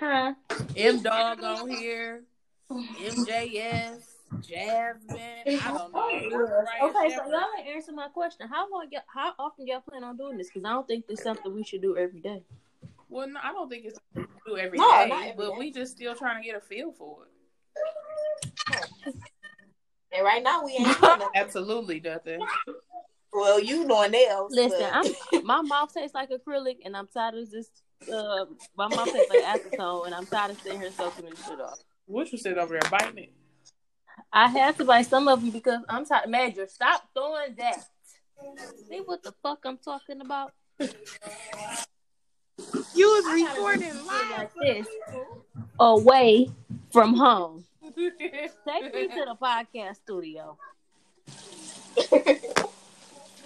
Huh? 0.00 0.34
M 0.76 1.02
Dog 1.02 1.42
on 1.42 1.68
here, 1.70 2.22
MJS, 2.70 4.00
Jasmine. 4.40 5.18
I 5.46 5.72
don't 5.72 5.92
know. 5.92 6.08
Okay, 6.88 7.14
so 7.14 7.30
y'all 7.30 7.42
ain't 7.58 7.68
answer 7.68 7.92
my 7.92 8.08
question. 8.08 8.48
How 8.48 8.70
long? 8.70 8.88
y'all- 8.90 9.02
How 9.12 9.32
often 9.38 9.66
y'all 9.66 9.80
plan 9.80 10.02
on 10.04 10.16
doing 10.16 10.36
this? 10.38 10.48
Because 10.48 10.64
I 10.64 10.70
don't 10.70 10.86
think 10.88 11.06
this 11.06 11.18
is 11.18 11.24
something 11.24 11.54
we 11.54 11.62
should 11.64 11.82
do 11.82 11.96
every 11.96 12.20
day. 12.20 12.42
Well, 13.08 13.28
no, 13.28 13.38
I 13.42 13.52
don't 13.52 13.68
think 13.68 13.84
it's 13.84 13.98
something 14.14 14.32
we 14.46 14.52
do 14.52 14.58
every 14.58 14.78
day, 14.78 14.82
No, 14.84 15.06
not 15.06 15.22
every 15.22 15.32
but 15.36 15.50
day. 15.52 15.56
we 15.58 15.70
just 15.70 15.92
still 15.92 16.14
trying 16.14 16.42
to 16.42 16.46
get 16.46 16.56
a 16.56 16.60
feel 16.60 16.90
for 16.92 17.24
it. 17.26 17.30
And 20.16 20.24
right 20.24 20.42
now 20.42 20.64
we 20.64 20.72
ain't 20.72 20.84
doing 21.00 21.00
nothing. 21.00 21.28
Absolutely, 21.34 22.00
nothing. 22.00 22.40
Well, 23.34 23.58
you 23.58 23.86
doing 23.88 24.12
nails. 24.12 24.52
Listen, 24.54 24.90
but- 25.32 25.44
my 25.44 25.60
mouth 25.60 25.92
tastes 25.92 26.14
like 26.14 26.30
acrylic, 26.30 26.76
and 26.84 26.96
I'm 26.96 27.08
tired 27.08 27.34
of 27.34 27.50
this. 27.50 27.68
Uh, 28.02 28.44
my 28.76 28.86
mouth 28.88 29.12
tastes 29.12 29.28
like 29.30 29.42
acetone, 29.42 30.06
and 30.06 30.14
I'm 30.14 30.26
tired 30.26 30.52
of 30.52 30.60
sitting 30.60 30.80
here 30.80 30.92
soaking 30.92 31.26
this 31.28 31.44
shit 31.44 31.60
off. 31.60 31.78
What 32.06 32.30
you 32.30 32.38
sit 32.38 32.56
over 32.58 32.78
there 32.78 32.90
biting 32.90 33.24
it? 33.24 33.32
I 34.32 34.48
had 34.48 34.76
to 34.78 34.84
buy 34.84 35.02
some 35.02 35.26
of 35.26 35.40
them 35.40 35.50
because 35.50 35.80
I'm 35.88 36.04
tired. 36.06 36.28
Major, 36.28 36.66
stop 36.68 37.08
doing 37.14 37.56
that. 37.58 37.84
See 38.88 38.98
what 39.04 39.22
the 39.22 39.32
fuck 39.42 39.60
I'm 39.64 39.78
talking 39.78 40.20
about? 40.20 40.52
You 40.78 40.88
was 42.94 43.24
recording 43.42 43.94
live. 44.06 44.30
like 44.30 44.54
this 44.60 44.86
away 45.80 46.50
from 46.92 47.14
home. 47.14 47.64
Take 47.96 48.94
me 48.94 49.08
to 49.08 49.24
the 49.26 49.36
podcast 49.40 49.96
studio. 49.96 50.56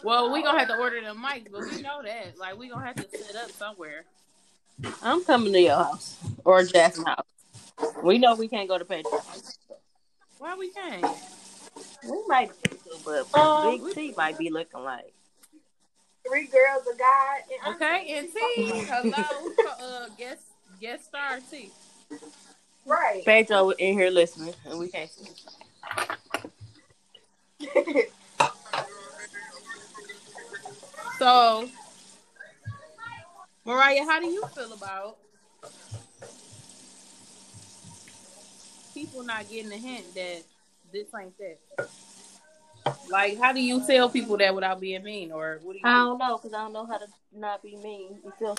well, 0.02 0.32
we 0.32 0.42
gonna 0.42 0.58
have 0.58 0.68
to 0.68 0.76
order 0.76 1.00
the 1.00 1.08
mics, 1.14 1.50
but 1.50 1.62
we 1.62 1.82
know 1.82 2.02
that. 2.02 2.38
Like, 2.38 2.58
we 2.58 2.68
gonna 2.68 2.86
have 2.86 2.96
to 2.96 3.18
set 3.18 3.36
up 3.36 3.50
somewhere. 3.50 4.04
I'm 5.02 5.24
coming 5.24 5.52
to 5.52 5.60
your 5.60 5.76
house 5.76 6.16
or 6.44 6.62
Jack's 6.64 7.02
house. 7.02 7.24
We 8.02 8.18
know 8.18 8.34
we 8.34 8.48
can't 8.48 8.68
go 8.68 8.78
to 8.78 8.84
Pedro's. 8.84 9.12
house. 9.26 9.58
Why 10.38 10.54
we 10.56 10.70
can't? 10.70 11.04
We 12.08 12.22
might 12.28 12.50
be 12.62 12.70
able 12.70 12.78
to, 12.78 13.26
but 13.32 13.38
Um, 13.38 13.84
Big 13.84 13.94
T 13.94 14.14
might 14.16 14.38
be 14.38 14.50
looking 14.50 14.80
like. 14.84 15.12
Three 16.26 16.46
girls, 16.46 16.86
a 16.92 16.96
guy. 16.96 17.38
And 17.66 17.74
Okay, 17.76 18.14
and 18.18 18.28
T, 18.32 18.84
hello, 18.86 19.52
uh, 19.82 20.08
guest 20.16 20.42
guest 20.80 21.06
star 21.06 21.40
T. 21.50 21.70
Right. 22.86 23.24
Pedro 23.24 23.70
in 23.70 23.94
here 23.94 24.10
listening, 24.10 24.54
and 24.64 24.78
we 24.78 24.88
can't 24.88 25.10
see. 25.10 25.28
So, 31.18 31.68
Mariah, 33.64 34.04
how 34.04 34.20
do 34.20 34.26
you 34.26 34.44
feel 34.54 34.72
about 34.72 35.16
people 38.94 39.24
not 39.24 39.50
getting 39.50 39.72
a 39.72 39.76
hint 39.76 40.14
that 40.14 40.42
this 40.92 41.08
ain't 41.20 41.34
that? 41.38 41.88
Like, 43.10 43.38
how 43.38 43.52
do 43.52 43.60
you 43.60 43.84
tell 43.84 44.08
people 44.08 44.36
that 44.36 44.54
without 44.54 44.80
being 44.80 45.02
mean, 45.02 45.32
or 45.32 45.58
what 45.62 45.72
do 45.72 45.80
you? 45.80 45.84
I 45.84 46.04
don't 46.04 46.18
know 46.18 46.36
because 46.38 46.54
I 46.54 46.62
don't 46.62 46.72
know 46.72 46.86
how 46.86 46.98
to 46.98 47.06
not 47.34 47.64
be 47.64 47.76
mean. 47.76 48.20
You 48.24 48.32
feel. 48.38 48.56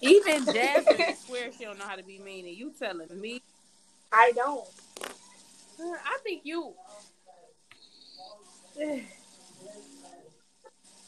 Even 0.00 0.44
Jasmine 0.52 1.16
swear 1.26 1.52
she 1.52 1.64
don't 1.64 1.78
know 1.78 1.84
how 1.84 1.96
to 1.96 2.02
be 2.02 2.18
mean, 2.18 2.46
and 2.46 2.56
you 2.56 2.72
telling 2.78 3.20
me? 3.20 3.42
I 4.10 4.32
don't. 4.34 4.66
I 5.78 6.18
think 6.22 6.40
you. 6.44 6.72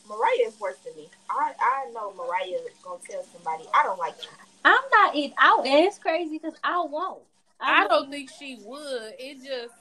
Mariah 0.08 0.48
is 0.48 0.58
worse 0.60 0.76
than 0.78 0.94
me. 0.96 1.08
I 1.30 1.52
I 1.58 1.90
know 1.92 2.12
Mariah 2.14 2.60
is 2.66 2.74
gonna 2.82 3.00
tell 3.08 3.24
somebody 3.32 3.64
I 3.74 3.82
don't 3.82 3.98
like 3.98 4.14
you. 4.22 4.28
I'm 4.64 4.82
not 4.92 5.14
even 5.14 5.34
out, 5.38 5.66
and 5.66 5.84
it's 5.84 5.98
crazy 5.98 6.38
because 6.38 6.58
I 6.62 6.80
won't. 6.80 7.22
I 7.60 7.86
don't 7.86 8.10
think 8.10 8.30
she 8.38 8.58
would. 8.64 9.14
It 9.18 9.42
just 9.42 9.74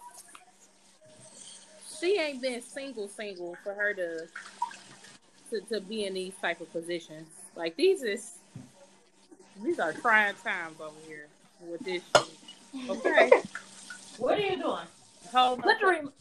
she 2.00 2.20
ain't 2.20 2.42
been 2.42 2.62
single 2.62 3.08
single 3.08 3.58
for 3.64 3.74
her 3.74 3.94
to 3.94 4.28
to, 5.50 5.62
to 5.74 5.82
be 5.82 6.06
in 6.06 6.14
these 6.14 6.34
type 6.42 6.62
of 6.62 6.72
positions. 6.72 7.28
Like 7.56 7.76
these 7.76 8.04
is 8.04 8.38
these 9.64 9.80
are 9.80 9.94
trying 9.94 10.36
times 10.44 10.80
over 10.82 10.96
here 11.08 11.28
with 11.62 11.82
this 11.82 12.02
shit. 12.16 12.90
Okay. 12.90 13.32
What 14.20 14.38
are 14.38 14.42
you 14.42 14.58
doing? 14.58 14.86
Hold 15.32 15.64
Put 15.64 15.80
the, 15.80 15.88
on. 15.88 16.12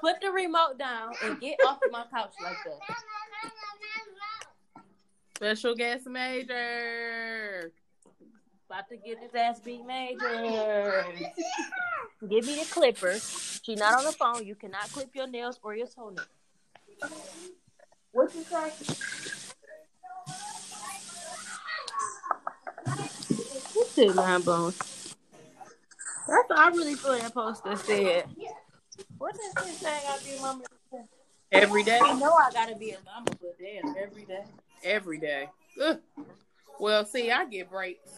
put 0.00 0.20
the 0.22 0.30
remote 0.30 0.78
down 0.78 1.12
and 1.22 1.38
get 1.40 1.58
off 1.66 1.78
of 1.84 1.92
my 1.92 2.04
couch 2.10 2.32
like 2.42 2.56
that. 2.64 2.96
Special 5.44 5.74
guest 5.74 6.06
major. 6.06 7.70
About 8.64 8.88
to 8.88 8.96
get 8.96 9.18
his 9.18 9.34
ass 9.34 9.60
beat 9.60 9.84
major. 9.84 11.04
Give 12.26 12.46
me 12.46 12.54
the 12.54 12.66
clipper. 12.70 13.18
She's 13.62 13.78
not 13.78 13.98
on 13.98 14.04
the 14.04 14.12
phone. 14.12 14.46
You 14.46 14.54
cannot 14.54 14.90
clip 14.90 15.10
your 15.14 15.26
nails 15.26 15.60
or 15.62 15.76
your 15.76 15.86
toenails. 15.86 16.26
What 18.12 18.34
you 18.34 18.42
say? 18.44 18.72
This 23.74 23.94
shit 23.94 24.14
mind 24.14 24.46
blowing. 24.46 24.72
That's 26.26 26.50
I 26.56 26.68
really 26.70 26.94
feel 26.94 27.18
that 27.18 27.34
poster 27.34 27.76
said. 27.76 28.24
What 29.18 29.34
does 29.34 29.66
this 29.66 29.76
say? 29.76 29.90
I 30.08 30.18
be 30.24 30.36
a 30.38 30.40
mama. 30.40 30.64
Every 31.52 31.82
day. 31.82 32.00
I 32.02 32.18
know 32.18 32.32
I 32.32 32.50
gotta 32.50 32.76
be 32.76 32.92
a 32.92 32.98
mama, 33.04 33.26
but 33.26 33.58
damn, 33.58 33.94
every 34.02 34.24
day. 34.24 34.44
Every 34.84 35.18
day. 35.18 35.48
Ugh. 35.82 36.00
Well, 36.78 37.04
see, 37.04 37.30
I 37.30 37.44
get 37.46 37.70
breaks. 37.70 38.10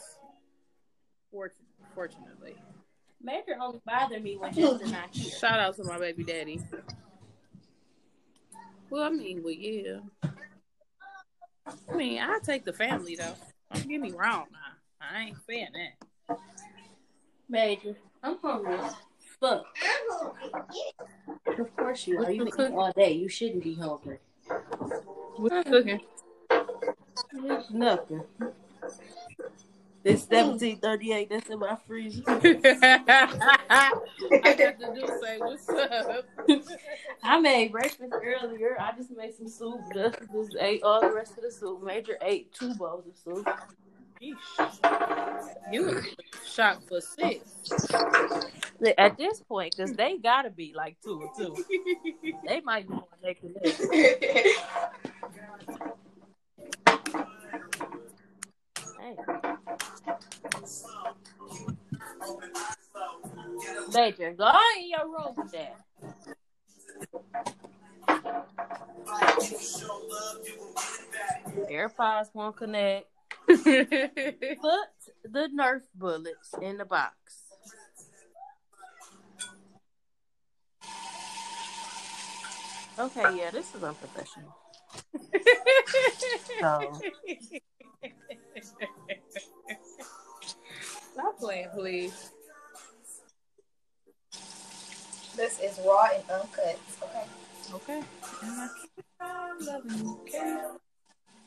Fortun- 1.32 1.50
Fortunately. 1.94 2.54
Major 3.22 3.56
only 3.60 3.80
bother 3.86 4.20
me 4.20 4.36
when 4.36 4.52
Justin 4.52 4.90
not 4.90 5.08
here. 5.12 5.30
Shout 5.38 5.58
out 5.58 5.76
to 5.76 5.84
my 5.84 5.98
baby 5.98 6.24
daddy. 6.24 6.60
Well, 8.90 9.02
I 9.04 9.10
mean, 9.10 9.42
well, 9.42 9.52
yeah. 9.52 9.98
I 11.90 11.94
mean, 11.96 12.20
I 12.20 12.38
take 12.44 12.64
the 12.64 12.72
family 12.72 13.16
though. 13.16 13.34
Don't 13.72 13.88
get 13.88 14.00
me 14.00 14.12
wrong 14.12 14.46
now. 14.52 15.08
I 15.10 15.22
ain't 15.24 15.36
saying 15.48 15.68
that. 16.28 16.38
Major, 17.48 17.96
I'm 18.22 18.38
hungry. 18.38 18.78
Fuck. 19.40 19.64
Of 21.58 21.76
course 21.76 22.06
you 22.06 22.18
are. 22.18 22.22
What 22.22 22.34
You 22.34 22.44
you 22.44 22.48
eating 22.48 22.74
all 22.78 22.92
day. 22.92 23.12
You 23.12 23.28
shouldn't 23.28 23.64
be 23.64 23.74
hungry. 23.74 24.18
What 25.36 25.52
you 25.52 25.64
cooking? 25.64 26.00
It's 27.32 27.70
nothing. 27.70 28.22
It's 30.04 30.22
seventeen 30.22 30.78
thirty 30.78 31.12
eight. 31.12 31.30
That's 31.30 31.48
in 31.48 31.58
my 31.58 31.76
freezer. 31.86 32.22
I 32.26 33.90
got 34.30 34.78
to 34.78 34.94
do 34.94 35.06
say 35.20 35.38
what's 35.38 35.68
up. 35.68 36.24
I 37.24 37.40
made 37.40 37.72
breakfast 37.72 38.12
earlier. 38.12 38.76
I 38.80 38.92
just 38.96 39.10
made 39.10 39.34
some 39.34 39.48
soup. 39.48 39.80
Just, 39.92 40.18
just 40.32 40.56
ate 40.60 40.84
all 40.84 41.00
the 41.00 41.12
rest 41.12 41.36
of 41.36 41.42
the 41.42 41.50
soup. 41.50 41.82
Major 41.82 42.16
ate 42.22 42.52
two 42.52 42.72
bowls 42.74 43.04
of 43.08 43.16
soup. 43.16 43.48
Yeesh. 44.22 45.72
You 45.72 45.86
was 45.86 46.04
shot 46.46 46.82
for 46.88 47.00
six. 47.00 47.40
At 48.96 49.18
this 49.18 49.40
point, 49.40 49.74
because 49.76 49.92
they 49.94 50.18
gotta 50.18 50.50
be 50.50 50.72
like 50.74 50.96
two 51.02 51.22
or 51.22 51.30
two. 51.36 51.64
They 52.46 52.60
might 52.60 52.86
be 52.88 52.94
more 52.94 53.08
neck 53.22 53.40
to 53.40 53.48
neck. 53.48 53.74
Major, 63.92 64.32
go 64.32 64.52
in 64.78 64.90
your 64.90 65.06
room 65.06 65.34
with 65.36 65.52
that. 65.52 65.76
AirPods 71.70 72.28
won't 72.34 72.56
connect. 72.56 73.06
Put 73.46 73.64
the 73.64 75.48
Nerf 75.54 75.82
bullets 75.94 76.54
in 76.60 76.78
the 76.78 76.84
box. 76.84 77.14
Okay, 82.98 83.36
yeah, 83.36 83.50
this 83.50 83.74
is 83.74 83.82
unprofessional. 83.82 84.56
So, 86.60 87.00
Stop 91.12 91.38
playing, 91.38 91.68
please. 91.74 92.30
This 95.36 95.60
is 95.60 95.78
raw 95.86 96.08
and 96.14 96.24
uncut. 96.30 96.78
Okay. 96.92 97.24
Okay. 97.74 98.02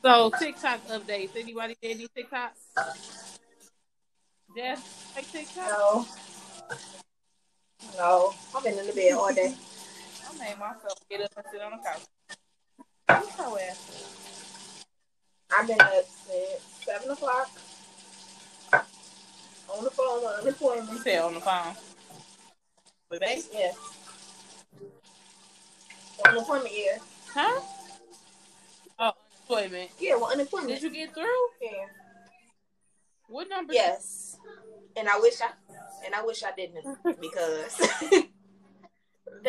So 0.04 0.32
TikTok 0.39 0.88
updates. 0.88 1.36
Anybody 1.36 1.76
did 1.82 1.98
any 1.98 2.08
TikToks? 2.08 3.38
Jeff, 4.56 5.15
like 5.15 5.32
TikTok? 5.32 5.69
No. 5.69 6.06
No. 7.98 8.34
I've 8.56 8.63
been 8.63 8.78
in 8.78 8.88
the 8.88 8.93
bed 8.93 9.13
all 9.13 9.34
day. 9.34 9.54
I 10.30 10.38
made 10.38 10.60
myself 10.60 11.00
get 11.10 11.22
up 11.22 11.32
and 11.38 11.45
sit 11.52 11.62
on 11.62 11.72
the 11.72 11.78
couch. 11.78 12.04
What's 13.08 13.38
your 13.38 13.60
ass? 13.60 14.18
I've 15.52 15.68
been 15.68 15.80
up 15.82 16.06
since 16.28 16.62
seven 16.86 17.10
o'clock. 17.12 17.50
On 18.74 19.84
the 19.84 19.90
phone 19.92 20.06
on 20.08 20.22
You 20.22 20.28
unemployment. 20.42 21.02
said 21.04 21.20
on 21.22 21.34
the 21.36 21.40
phone. 21.42 21.76
With 23.12 23.22
me? 23.22 23.42
Yeah. 23.54 23.72
Unemployment 26.28 26.74
year. 26.76 26.98
Huh? 27.34 27.62
Oh, 29.00 29.12
unemployment. 29.50 29.92
Yeah, 30.00 30.16
well 30.16 30.32
unemployment. 30.32 30.70
Did 30.70 30.84
you 30.84 30.90
get 30.92 31.14
through? 31.14 31.26
Yeah. 31.62 31.70
What 33.28 33.50
number? 33.50 33.74
Yes. 33.74 34.38
And 34.98 35.08
I 35.08 35.20
wish 35.20 35.40
I 35.42 35.50
and 36.06 36.16
I 36.16 36.24
wish 36.24 36.44
I 36.44 36.52
didn't 36.56 36.86
because 37.22 37.78
they 38.12 38.26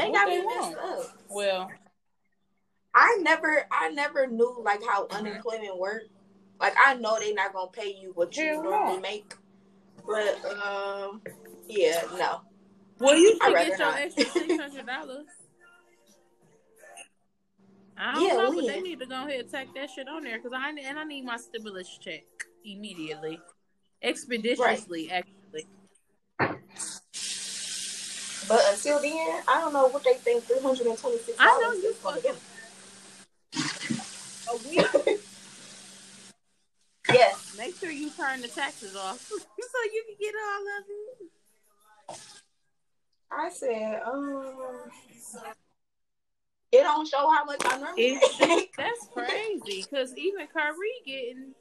What 0.09 0.13
got 0.15 0.27
they 0.27 0.39
me 0.41 0.47
messed 0.47 0.77
want? 0.77 0.79
up. 0.79 1.19
Well, 1.29 1.71
I 2.95 3.19
never 3.21 3.65
I 3.71 3.91
never 3.91 4.27
knew 4.27 4.61
like 4.65 4.81
how 4.85 5.07
unemployment 5.11 5.79
worked. 5.79 6.11
Like 6.61 6.75
I 6.85 6.95
know 6.95 7.19
they're 7.19 7.35
not 7.35 7.53
gonna 7.53 7.71
pay 7.71 7.95
you 8.01 8.13
what 8.15 8.37
you 8.37 8.45
Hell 8.45 8.63
no. 8.63 8.71
normally 8.71 9.01
make. 9.01 9.35
But 10.07 10.45
um 10.65 11.23
yeah, 11.69 12.03
no. 12.19 12.41
What 12.99 13.13
well, 13.13 13.17
you 13.17 13.39
should 13.43 13.55
get 13.55 13.69
your 13.69 13.79
not. 13.79 13.99
extra 13.99 14.25
six 14.25 14.57
hundred 14.61 14.87
dollars. 14.87 15.27
I 17.97 18.13
don't 18.15 18.23
Yeah, 18.23 18.37
know, 18.37 18.53
but 18.55 18.67
they 18.67 18.81
need 18.81 18.99
to 19.01 19.07
go 19.07 19.27
ahead 19.27 19.41
and 19.41 19.51
tack 19.51 19.69
that 19.75 19.91
shit 19.91 20.09
on 20.09 20.23
there 20.25 20.39
because 20.39 20.53
I 20.55 20.71
and 20.71 20.99
I 20.99 21.05
need 21.05 21.25
my 21.25 21.37
stimulus 21.37 21.99
check 22.01 22.25
immediately, 22.65 23.39
expeditiously. 24.03 25.11
Actually, 25.11 25.67
But 28.49 28.61
until 28.73 29.01
then, 29.01 29.43
I 29.47 29.61
don't 29.61 29.73
know 29.75 29.89
what 29.89 30.03
they 30.03 30.15
think 30.15 30.45
three 30.45 30.61
hundred 30.61 30.87
and 30.87 30.99
twenty 30.99 31.19
six 31.19 31.37
I 31.39 31.61
know 31.63 31.73
you 31.73 31.93
fucking 31.95 32.23
do. 32.23 32.39
A 34.53 34.69
week. 34.69 35.21
Yes. 37.13 37.57
Make 37.59 37.77
sure 37.77 37.91
you 37.91 38.11
turn 38.11 38.41
the 38.41 38.49
taxes 38.49 38.95
off 38.95 39.21
so 39.29 39.37
you 39.93 40.05
can 40.07 40.17
get 40.21 40.35
all 40.47 40.63
of 40.79 40.85
it. 40.89 42.21
I 43.33 43.51
said, 43.51 44.03
um 44.07 44.91
it 46.73 46.83
don't 46.83 47.07
show 47.09 47.29
how 47.31 47.45
much 47.45 47.61
I 47.65 47.79
normally 47.79 48.19
make. 48.41 48.77
that's 48.77 49.09
crazy 49.13 49.85
because 49.91 50.17
even 50.17 50.47
Kyrie 50.47 51.03
getting, 51.05 51.53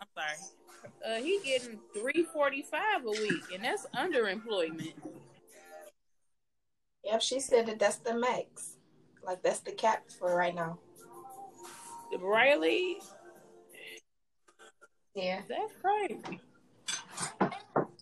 I'm 0.00 0.08
sorry, 0.14 0.38
uh, 1.06 1.22
he 1.22 1.40
getting 1.44 1.78
three 1.94 2.24
forty 2.32 2.62
five 2.62 3.04
a 3.04 3.10
week, 3.10 3.42
and 3.52 3.62
that's 3.62 3.86
underemployment. 3.94 4.94
Yep, 7.04 7.20
she 7.20 7.40
said 7.40 7.66
that 7.66 7.78
that's 7.78 7.96
the 7.96 8.14
max. 8.14 8.76
Like 9.22 9.42
that's 9.42 9.60
the 9.60 9.72
cap 9.72 10.04
for 10.18 10.34
right 10.34 10.54
now. 10.54 10.78
Riley, 12.20 12.98
Yeah. 15.14 15.42
that's 15.48 15.72
crazy. 15.80 16.40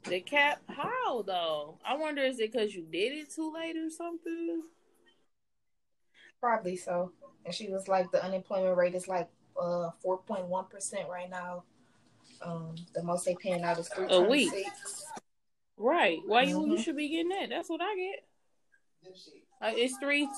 The 0.05 0.20
cap, 0.20 0.61
how 0.68 1.22
though? 1.22 1.79
I 1.85 1.96
wonder 1.96 2.22
is 2.22 2.38
it 2.40 2.53
because 2.53 2.75
you 2.75 2.83
did 2.83 3.12
it 3.12 3.31
too 3.33 3.53
late 3.53 3.77
or 3.77 3.88
something? 3.90 4.62
Probably 6.40 6.77
so. 6.77 7.12
And 7.44 7.55
she 7.55 7.68
was 7.70 7.88
like, 7.88 8.11
the 8.11 8.22
unemployment 8.25 8.77
rate 8.77 8.94
is 8.94 9.09
like 9.09 9.29
uh 9.61 9.90
four 10.03 10.18
point 10.18 10.46
one 10.46 10.66
percent 10.66 11.09
right 11.09 11.31
now. 11.31 11.64
Um, 12.42 12.75
the 12.94 13.03
most 13.03 13.25
they 13.25 13.37
paying 13.37 13.62
out 13.62 13.79
is 13.79 13.88
three 13.88 14.07
A 14.09 14.20
week. 14.20 14.53
Right? 15.77 16.18
Why 16.27 16.42
you 16.42 16.66
you 16.66 16.75
Mhm. 16.75 16.85
should 16.85 16.96
be 16.96 17.09
getting 17.09 17.29
that? 17.31 17.48
That's 17.48 17.68
what 17.68 17.81
I 17.81 17.94
get. 17.96 18.27
Uh, 19.61 19.72
it's 19.75 19.96
three. 19.98 20.29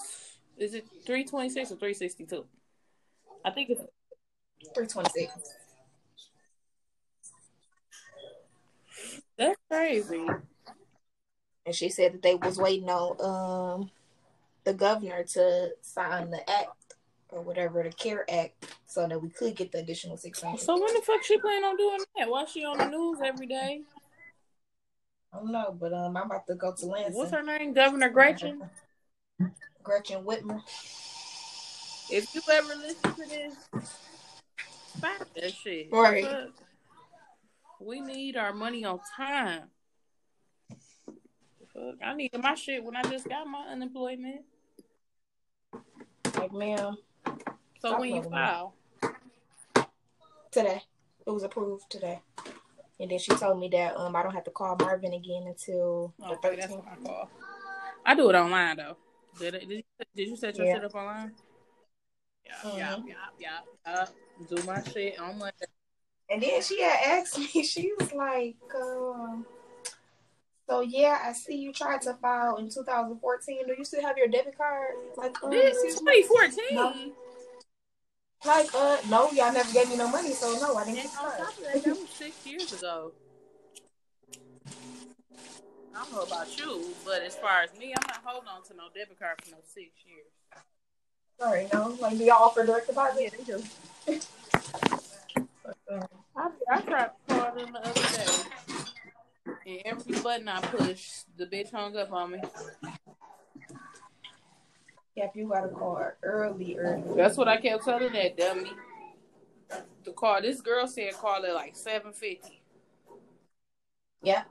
Is 0.59 0.75
it 0.75 0.87
three 1.07 1.25
twenty 1.25 1.49
six 1.49 1.73
or 1.73 1.77
three 1.77 1.95
sixty 1.95 2.27
two? 2.27 2.47
I 3.45 3.51
think 3.51 3.71
it's 3.71 3.83
Three 4.75 4.87
twenty 4.87 5.11
six. 5.11 5.33
that's 9.37 9.59
crazy. 9.71 10.27
And 11.67 11.75
she 11.75 11.89
said 11.89 12.15
that 12.15 12.23
they 12.23 12.35
was 12.35 12.59
waiting 12.59 12.89
on 12.89 13.81
um 13.81 13.91
the 14.65 14.73
governor 14.73 15.23
to 15.25 15.71
sign 15.83 16.31
the 16.31 16.49
act 16.49 16.95
or 17.29 17.43
whatever, 17.43 17.83
the 17.83 17.91
CARE 17.91 18.25
Act, 18.31 18.75
so 18.87 19.07
that 19.07 19.21
we 19.21 19.29
could 19.29 19.57
get 19.57 19.73
the 19.73 19.79
additional 19.79 20.17
six 20.17 20.41
hundred. 20.41 20.61
So 20.61 20.75
when 20.81 20.95
the 20.95 21.03
fuck 21.03 21.23
she 21.23 21.39
plan 21.39 21.65
on 21.65 21.77
doing 21.77 21.99
that? 22.17 22.31
Why 22.31 22.45
she 22.47 22.65
on 22.65 22.79
the 22.79 22.87
news 22.87 23.19
every 23.23 23.47
day? 23.47 23.83
I 25.33 25.39
don't 25.39 25.53
know, 25.53 25.77
but 25.79 25.93
um 25.93 26.17
I'm 26.17 26.27
about 26.27 26.47
to 26.47 26.55
go 26.55 26.73
to 26.73 26.87
Lansing. 26.87 27.15
What's 27.15 27.33
her 27.33 27.43
name? 27.43 27.75
Governor 27.75 28.09
Gretchen. 28.09 28.63
Gretchen 29.83 30.25
Whitmer. 30.25 30.63
If 32.11 32.35
you 32.35 32.43
ever 32.51 32.75
listen 32.77 33.15
to 33.15 33.29
this, 33.29 33.55
stop 34.97 35.27
that 35.35 35.53
shit. 35.55 35.89
Right. 35.91 36.27
We 37.81 38.01
need 38.01 38.37
our 38.37 38.53
money 38.53 38.85
on 38.85 39.01
time. 39.17 39.65
Fuck, 41.73 41.97
I 42.05 42.15
needed 42.15 42.41
my 42.43 42.55
shit 42.55 42.85
when 42.85 42.95
I 42.95 43.03
just 43.03 43.29
got 43.29 43.47
my 43.47 43.67
unemployment. 43.71 44.43
Like, 46.37 46.53
ma'am, 46.53 46.97
So 47.27 47.89
Stop 47.89 48.01
when 48.01 48.15
you 48.15 48.23
me. 48.23 48.29
file, 48.31 48.75
today. 50.51 50.83
It 51.27 51.31
was 51.31 51.43
approved 51.43 51.91
today. 51.91 52.21
And 53.01 53.11
then 53.11 53.19
she 53.19 53.33
told 53.35 53.59
me 53.59 53.69
that 53.71 53.97
um 53.97 54.15
I 54.15 54.23
don't 54.23 54.35
have 54.35 54.45
to 54.45 54.51
call 54.51 54.77
Marvin 54.79 55.15
again 55.15 55.45
until 55.47 56.15
the 56.19 56.27
okay, 56.35 56.57
that's 56.57 56.73
13th. 56.73 56.77
what 56.77 56.85
I 56.93 56.97
call. 57.07 57.31
I 58.07 58.15
do 58.15 58.31
it 58.31 58.37
online 58.37 58.77
though. 58.77 58.97
Did 59.39 59.55
it? 59.55 59.69
Did 59.69 59.79
you, 59.79 59.83
did 60.15 60.29
you 60.29 60.37
set 60.37 60.57
your 60.57 60.67
Yeah. 60.67 60.75
shit 60.75 60.85
up 60.85 60.95
online? 60.95 61.33
Yeah, 62.47 62.77
yeah, 62.77 62.95
Mhm. 62.97 63.09
yeah, 63.09 63.15
yeah, 63.39 63.61
yeah. 63.87 64.07
Do 64.49 64.63
my 64.65 64.83
shit 64.83 65.19
on 65.19 65.39
Monday. 65.39 65.67
And 66.31 66.43
then 66.43 66.63
she 66.63 66.81
had 66.81 66.99
asked 67.05 67.39
me, 67.39 67.47
she 67.63 67.93
was 67.99 68.13
like, 68.13 68.57
um, 68.75 69.47
so 70.69 70.81
yeah, 70.81 71.21
I 71.25 71.33
see 71.33 71.57
you 71.57 71.73
tried 71.73 72.03
to 72.03 72.15
file 72.15 72.57
in 72.57 72.71
2014. 72.71 73.67
Do 73.67 73.75
you 73.77 73.85
still 73.85 74.03
have 74.03 74.17
your 74.17 74.29
debit 74.29 74.57
card? 74.57 74.95
Like, 75.17 75.43
um, 75.43 75.51
This 75.51 75.77
is 75.85 75.99
2014. 76.01 76.65
No. 76.75 76.95
like, 78.47 78.75
uh, 78.75 78.99
no, 79.11 79.31
y'all 79.33 79.53
never 79.53 79.71
gave 79.73 79.89
me 79.89 79.97
no 79.97 80.09
money, 80.09 80.33
so 80.33 80.53
no, 80.59 80.77
I 80.77 80.85
didn't 80.85 80.99
And 81.01 81.09
get 81.09 81.13
the 81.13 81.19
on 81.19 81.37
top 81.39 81.59
of 81.59 81.65
that, 81.65 81.85
that 81.85 81.97
was 82.01 82.09
six 82.11 82.47
years 82.47 82.73
ago. 82.73 83.13
I 85.97 86.03
don't 86.03 86.13
know 86.13 86.23
about 86.23 86.59
you, 86.59 86.93
but 87.05 87.23
as 87.23 87.37
far 87.37 87.63
as 87.63 87.73
me, 87.79 87.95
I'm 87.97 88.07
not 88.09 88.21
holding 88.25 88.49
on 88.49 88.63
to 88.65 88.75
no 88.75 88.85
debit 88.95 89.19
card 89.19 89.41
for 89.45 89.51
no 89.53 89.59
six 89.63 89.91
years. 90.05 90.27
Sorry, 91.41 91.69
no, 91.73 91.97
like, 92.01 92.17
do 92.17 92.25
y'all 92.25 92.45
offer 92.45 92.65
direct 92.65 92.87
deposit? 92.87 93.35
they 93.37 93.45
do. 93.45 93.63
I, 96.37 96.49
I 96.71 96.81
tried 96.81 97.07
to 97.07 97.13
call 97.29 97.55
them 97.55 97.73
the 97.73 97.81
other 97.81 98.03
day, 98.03 99.57
and 99.67 99.81
every 99.85 100.21
button 100.23 100.49
I 100.49 100.61
pushed, 100.61 101.37
the 101.37 101.47
bitch 101.47 101.71
hung 101.71 101.97
up 101.97 102.13
on 102.13 102.33
me. 102.33 102.41
yeah, 105.15 105.27
if 105.27 105.37
you 105.37 105.49
got 105.49 105.65
a 105.65 105.69
card 105.69 106.15
early, 106.23 106.77
early. 106.77 107.03
That's 107.17 107.37
what 107.37 107.49
I 107.49 107.57
kept 107.59 107.85
telling 107.85 108.13
that 108.13 108.37
dummy. 108.37 108.71
The 110.05 110.13
call. 110.13 110.43
This 110.43 110.61
girl 110.61 110.87
said 110.87 111.15
call 111.15 111.43
it 111.45 111.55
like 111.55 111.77
seven 111.77 112.13
fifty. 112.13 112.61
Yeah. 114.23 114.45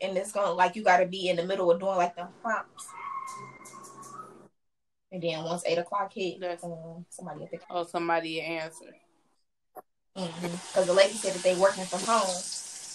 And 0.00 0.16
it's 0.16 0.32
gonna 0.32 0.52
like 0.52 0.76
you 0.76 0.82
gotta 0.82 1.06
be 1.06 1.28
in 1.28 1.36
the 1.36 1.44
middle 1.44 1.70
of 1.70 1.80
doing 1.80 1.96
like 1.96 2.16
the 2.16 2.28
prompts. 2.42 2.88
And 5.14 5.22
then 5.22 5.44
once 5.44 5.62
eight 5.64 5.78
o'clock 5.78 6.12
hit, 6.12 6.42
um, 6.64 7.06
somebody 7.08 7.38
will 7.38 7.46
pick 7.46 7.60
up. 7.62 7.68
Oh, 7.70 7.84
somebody 7.84 8.40
answer. 8.40 8.96
Because 10.12 10.86
the 10.86 10.92
lady 10.92 11.12
said 11.12 11.34
that 11.34 11.42
they 11.44 11.54
working 11.54 11.84
from 11.84 12.00
home, 12.00 12.34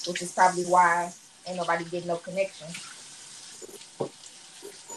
which 0.05 0.21
is 0.21 0.33
probably 0.33 0.65
why 0.65 1.13
ain't 1.47 1.55
nobody 1.55 1.85
getting 1.85 2.09
no 2.09 2.17
connection. 2.17 2.67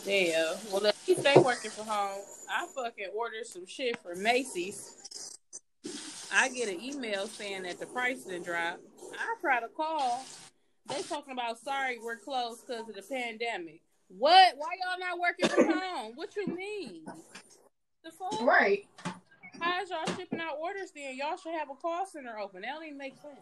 Yeah. 0.05 0.57
Well, 0.73 0.85
at 0.85 0.97
least 1.07 1.23
they 1.23 1.41
working 1.41 1.71
from 1.71 1.87
home. 1.87 2.23
I 2.51 2.67
fucking 2.75 3.11
ordered 3.15 3.47
some 3.47 3.67
shit 3.67 3.97
for 4.01 4.17
Macy's. 4.17 5.39
I 6.33 6.49
get 6.49 6.69
an 6.69 6.83
email 6.83 7.29
saying 7.29 7.63
that 7.63 7.79
the 7.79 7.87
price 7.87 8.25
didn't 8.25 8.47
drop. 8.47 8.81
I 9.17 9.37
try 9.41 9.61
to 9.61 9.69
call. 9.69 10.25
They 10.89 11.03
talking 11.03 11.35
about 11.35 11.61
sorry 11.61 12.01
we're 12.03 12.17
closed 12.17 12.67
because 12.67 12.89
of 12.89 12.97
the 12.97 13.03
pandemic. 13.03 13.81
What? 14.19 14.55
Why 14.57 14.69
y'all 14.81 14.99
not 14.99 15.19
working 15.19 15.49
from 15.49 15.79
home? 15.79 16.13
What 16.15 16.37
you 16.37 16.47
mean? 16.49 17.05
The 18.05 18.11
fuck? 18.11 18.41
Right. 18.43 18.87
How 19.61 19.83
is 19.83 19.91
y'all 19.91 20.17
shipping 20.17 20.41
out 20.41 20.57
orders 20.61 20.93
then? 20.95 21.17
Y'all 21.17 21.37
should 21.37 21.55
have 21.55 21.71
a 21.71 21.75
call 21.75 22.05
center 22.07 22.39
open. 22.39 22.63
That 22.63 22.75
don't 22.75 22.85
even 22.85 22.99
make 22.99 23.15
sense. 23.21 23.39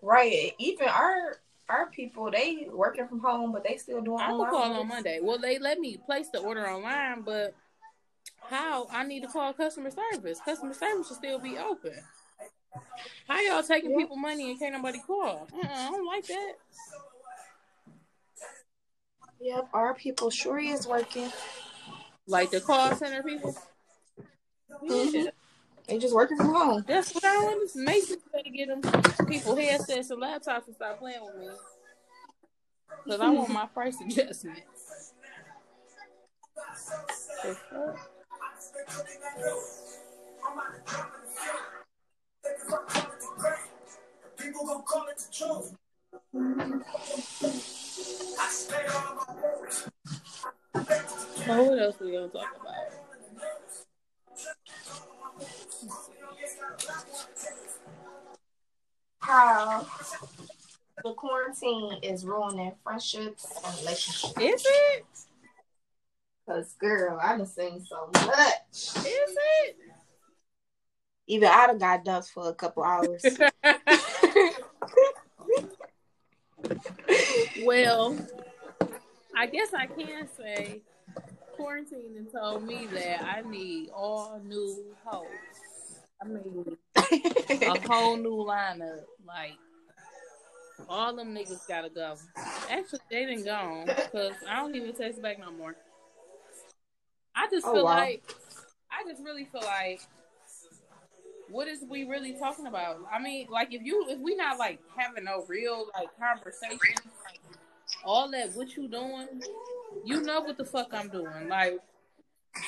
Right. 0.00 0.52
Even 0.58 0.88
our 0.88 1.38
our 1.68 1.90
people, 1.90 2.30
they 2.30 2.68
working 2.72 3.06
from 3.08 3.20
home, 3.20 3.52
but 3.52 3.64
they 3.64 3.76
still 3.76 4.00
doing 4.00 4.20
I'm 4.20 4.38
gonna 4.38 4.50
call 4.50 4.72
on 4.72 4.88
Monday. 4.88 5.18
Well, 5.22 5.38
they 5.38 5.58
let 5.58 5.78
me 5.80 5.98
place 6.06 6.28
the 6.32 6.38
order 6.38 6.66
online, 6.68 7.22
but 7.22 7.54
how? 8.40 8.86
I 8.90 9.04
need 9.04 9.20
to 9.22 9.28
call 9.28 9.52
customer 9.52 9.90
service. 9.90 10.40
Customer 10.44 10.72
service 10.72 11.08
should 11.08 11.16
still 11.16 11.38
be 11.38 11.58
open. 11.58 11.92
How 13.26 13.40
y'all 13.40 13.62
taking 13.62 13.90
Yeah. 13.90 13.98
people 13.98 14.16
money 14.16 14.50
and 14.50 14.58
can't 14.58 14.72
nobody 14.72 15.00
call? 15.06 15.48
Uh-uh, 15.52 15.68
I 15.68 15.90
don't 15.90 16.06
like 16.06 16.26
that. 16.26 16.52
Yep, 19.40 19.68
our 19.72 19.94
people 19.94 20.30
sure 20.30 20.58
is 20.58 20.86
working. 20.86 21.30
Like 22.26 22.50
the 22.50 22.60
call 22.60 22.94
center 22.96 23.22
people. 23.22 23.56
Mhm. 24.82 25.30
They 25.86 25.98
just 25.98 26.14
working 26.14 26.36
from 26.36 26.54
home. 26.54 26.84
that's 26.86 27.14
what 27.14 27.24
I 27.24 27.36
want. 27.38 27.70
to 27.72 27.78
Macy's 27.78 28.18
better 28.32 28.50
get 28.50 28.68
them 28.68 28.82
people 29.26 29.56
headsets 29.56 30.10
and 30.10 30.22
laptops 30.22 30.66
and 30.66 30.76
stop 30.76 30.98
playing 30.98 31.24
with 31.24 31.36
me. 31.36 31.48
Cause 33.06 33.20
I 33.20 33.30
want 33.30 33.48
my 33.50 33.66
price 33.74 33.96
adjustment. 34.00 34.60
The 37.42 37.54
fuck? 37.70 38.10
People 44.38 44.66
gon' 44.66 44.82
call 44.82 45.06
it 45.08 45.18
the 45.18 45.32
truth. 45.32 45.74
So 51.48 51.62
what 51.62 51.78
else 51.78 51.98
we 51.98 52.12
gonna 52.12 52.28
talk 52.28 52.60
about? 52.60 52.74
How 59.20 59.86
the 61.02 61.14
quarantine 61.14 62.00
is 62.02 62.26
ruining 62.26 62.74
friendships 62.84 63.46
and 63.64 63.78
relationships. 63.78 64.38
Is 64.38 64.66
it? 64.68 65.06
Cause 66.46 66.74
girl, 66.78 67.18
I 67.18 67.38
done 67.38 67.46
seen 67.46 67.82
so 67.82 68.10
much. 68.12 68.34
Is 68.74 69.06
it? 69.06 69.76
Even 71.28 71.48
I 71.48 71.68
done 71.68 71.78
got 71.78 72.04
dumped 72.04 72.28
for 72.28 72.50
a 72.50 72.54
couple 72.54 72.84
hours. 72.84 73.24
well, 77.64 78.18
I 79.34 79.46
guess 79.46 79.72
I 79.72 79.86
can 79.86 80.28
say 80.36 80.82
quarantine 81.58 82.16
and 82.16 82.30
told 82.32 82.64
me 82.64 82.86
that 82.86 83.20
I 83.24 83.42
need 83.42 83.90
all 83.90 84.40
new 84.46 84.76
hoes. 85.04 85.28
I 86.22 86.26
mean, 86.26 86.76
a 86.96 87.76
whole 87.86 88.16
new 88.16 88.44
lineup. 88.46 89.04
Like, 89.26 89.52
all 90.88 91.14
them 91.14 91.34
niggas 91.34 91.66
gotta 91.68 91.90
go. 91.90 92.16
Actually, 92.70 93.00
they 93.10 93.26
didn't 93.26 93.44
go 93.44 93.84
because 94.04 94.34
I 94.48 94.56
don't 94.56 94.74
even 94.74 94.94
text 94.94 95.20
back 95.20 95.38
no 95.38 95.50
more. 95.50 95.74
I 97.34 97.48
just 97.50 97.66
Oh, 97.66 97.72
feel 97.72 97.84
wow. 97.84 97.96
like, 97.98 98.22
I 98.90 99.08
just 99.08 99.22
really 99.22 99.44
feel 99.44 99.62
like, 99.62 100.00
what 101.50 101.66
is 101.68 101.84
we 101.88 102.04
really 102.04 102.34
talking 102.34 102.66
about? 102.66 103.00
I 103.12 103.18
mean, 103.18 103.48
like 103.50 103.72
if 103.72 103.82
you 103.82 104.06
if 104.08 104.18
we 104.20 104.36
not 104.36 104.58
like 104.58 104.80
having 104.96 105.24
no 105.24 105.44
real 105.48 105.86
like 105.96 106.08
conversation, 106.18 107.02
all 108.04 108.30
that 108.30 108.54
what 108.54 108.76
you 108.76 108.88
doing, 108.88 109.28
you 110.04 110.22
know 110.22 110.40
what 110.40 110.56
the 110.56 110.64
fuck 110.64 110.88
I'm 110.92 111.08
doing. 111.08 111.48
Like 111.48 111.78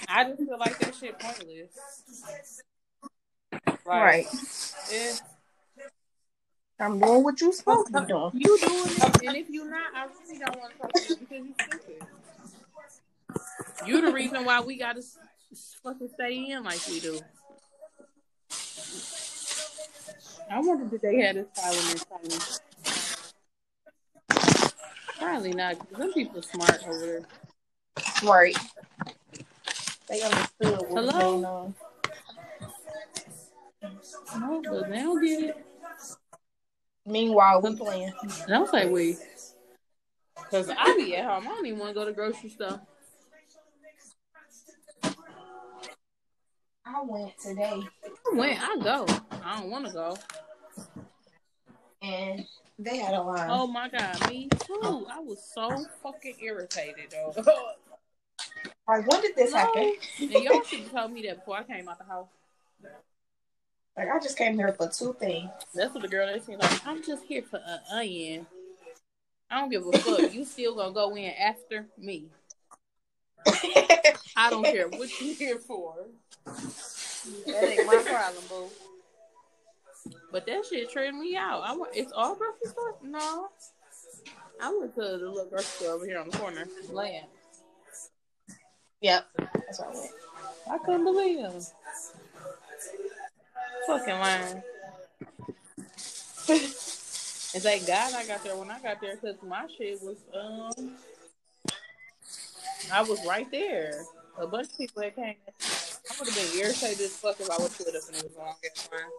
I 0.08 0.24
just 0.24 0.38
feel 0.38 0.58
like 0.58 0.78
that 0.78 0.94
shit 0.94 1.18
pointless. 1.18 2.62
Like, 3.52 3.86
right. 3.86 4.26
I'm 6.78 6.98
doing 6.98 7.22
what 7.24 7.40
you 7.40 7.52
supposed 7.52 7.92
to 7.92 8.00
be 8.00 8.06
doing. 8.06 8.30
you 8.34 8.58
doing 8.58 8.86
it, 8.86 9.22
and 9.26 9.36
if 9.36 9.50
you're 9.50 9.68
not, 9.68 9.94
I 9.94 10.06
really 10.06 10.38
don't 10.38 10.58
want 10.58 10.72
to 10.72 10.78
talk 10.78 10.92
to 10.94 11.08
you 11.08 11.16
because 11.16 11.44
you're 11.46 11.54
stupid. 11.68 12.06
You're 13.86 14.00
the 14.02 14.12
reason 14.12 14.44
why 14.44 14.60
we 14.60 14.78
gotta 14.78 14.98
s- 15.00 15.18
s- 15.52 15.76
fucking 15.82 16.08
stay 16.14 16.50
in 16.50 16.62
like 16.64 16.80
we 16.88 17.00
do. 17.00 17.20
I 20.50 20.58
wonder 20.60 20.94
if 20.94 21.00
they 21.02 21.16
had 21.20 21.36
this 21.36 21.46
parliament 21.54 22.04
time. 22.08 22.69
Probably 25.20 25.52
not. 25.52 25.76
Some 25.96 26.12
people 26.14 26.42
smart 26.42 26.80
over 26.88 27.06
there. 27.06 27.22
Right. 28.24 28.56
They 30.09 30.22
understood 30.22 30.78
what 30.78 30.90
was 30.90 31.11
Hello? 31.11 31.20
going 31.20 31.44
on. 31.44 31.74
No, 34.40 34.62
but 34.62 34.90
they 34.90 34.96
don't 34.96 35.22
get 35.22 35.42
it. 35.50 35.66
Meanwhile, 37.06 37.61
we 37.62 37.76
playing. 37.76 38.12
Don't 38.48 38.70
say 38.70 38.88
we. 38.88 39.16
Cause 40.50 40.70
I 40.76 40.96
be 40.96 41.16
at 41.16 41.26
home. 41.26 41.44
I 41.46 41.50
don't 41.50 41.66
even 41.66 41.78
want 41.78 41.90
to 41.90 41.94
go 41.94 42.04
to 42.06 42.12
grocery 42.12 42.50
store. 42.50 42.80
I 46.85 47.02
went 47.02 47.38
today 47.38 47.80
I 48.33 48.37
went. 48.37 48.59
I 48.61 48.76
go, 48.83 49.06
I 49.44 49.61
don't 49.61 49.70
want 49.70 49.87
to 49.87 49.92
go. 49.92 50.16
and 52.02 52.44
they 52.84 52.98
had 52.98 53.14
a 53.14 53.22
line. 53.22 53.48
Oh 53.50 53.66
my 53.66 53.88
god, 53.88 54.28
me 54.28 54.48
too. 54.48 54.80
Oh. 54.82 55.06
I 55.10 55.20
was 55.20 55.42
so 55.54 55.84
fucking 56.02 56.36
irritated, 56.40 57.10
though. 57.10 57.34
Like, 58.88 59.06
when 59.06 59.20
did 59.20 59.36
this 59.36 59.52
happen? 59.52 59.94
and 60.20 60.30
y'all 60.30 60.62
should 60.66 60.80
have 60.80 60.90
told 60.90 61.12
me 61.12 61.22
that 61.22 61.38
before 61.38 61.58
I 61.58 61.62
came 61.62 61.88
out 61.88 61.98
the 61.98 62.04
house. 62.04 62.28
Like, 63.96 64.08
I 64.08 64.18
just 64.18 64.36
came 64.38 64.54
here 64.56 64.72
for 64.72 64.88
two 64.88 65.14
things. 65.18 65.50
That's 65.74 65.92
what 65.92 66.02
the 66.02 66.08
girl 66.08 66.26
that 66.26 66.44
said. 66.44 66.58
Like, 66.58 66.86
I'm 66.86 67.02
just 67.04 67.24
here 67.24 67.42
for 67.42 67.60
an 67.64 67.80
onion. 67.92 68.46
I 69.50 69.60
don't 69.60 69.70
give 69.70 69.86
a 69.86 69.92
fuck. 69.92 70.32
You 70.32 70.44
still 70.44 70.74
gonna 70.74 70.92
go 70.92 71.14
in 71.16 71.32
after 71.32 71.86
me? 71.98 72.26
I 74.36 74.48
don't 74.48 74.64
care 74.64 74.88
what 74.88 75.20
you're 75.20 75.34
here 75.34 75.58
for. 75.58 75.94
That 76.46 77.64
ain't 77.64 77.86
my 77.86 78.02
problem, 78.04 78.44
boo. 78.48 78.68
But 80.32 80.46
that 80.46 80.64
shit 80.66 80.90
tripped 80.90 81.16
me 81.16 81.36
out. 81.36 81.62
I 81.64 81.76
went, 81.76 81.94
it's 81.94 82.12
all 82.12 82.34
grocery 82.36 82.68
stores? 82.68 82.94
No. 83.02 83.48
I 84.62 84.76
went 84.78 84.94
to 84.94 85.00
the 85.00 85.12
little 85.12 85.46
grocery 85.46 85.64
store 85.64 85.94
over 85.94 86.06
here 86.06 86.18
on 86.18 86.28
the 86.28 86.38
corner. 86.38 86.66
Land. 86.92 87.26
Yep. 89.00 89.26
That's 89.38 89.80
I 89.80 89.88
went. 89.88 90.10
I 90.70 90.78
couldn't 90.78 91.04
believe 91.04 91.38
him. 91.38 91.60
Fucking 93.86 94.14
lying. 94.14 94.62
and 96.48 97.62
thank 97.62 97.86
God 97.86 98.14
I 98.14 98.26
got 98.26 98.42
there 98.44 98.56
when 98.56 98.70
I 98.70 98.80
got 98.80 99.00
there 99.00 99.16
because 99.16 99.36
my 99.46 99.66
shit 99.78 100.00
was 100.02 100.16
um 100.34 100.96
I 102.92 103.02
was 103.02 103.24
right 103.26 103.50
there. 103.50 104.04
A 104.38 104.46
bunch 104.46 104.68
of 104.68 104.78
people 104.78 105.02
that 105.02 105.14
came. 105.14 105.34
I 105.48 106.14
would 106.18 106.28
have 106.28 106.36
been 106.36 106.60
irritated 106.60 107.00
as 107.00 107.16
fuck 107.16 107.40
if 107.40 107.50
I 107.50 107.56
was 107.58 107.76
put 107.76 107.88
up 107.88 108.02
and 108.08 108.16
it 108.16 108.24
was 108.24 108.32
long 108.36 108.54
ass 108.64 108.88
line. 108.92 109.10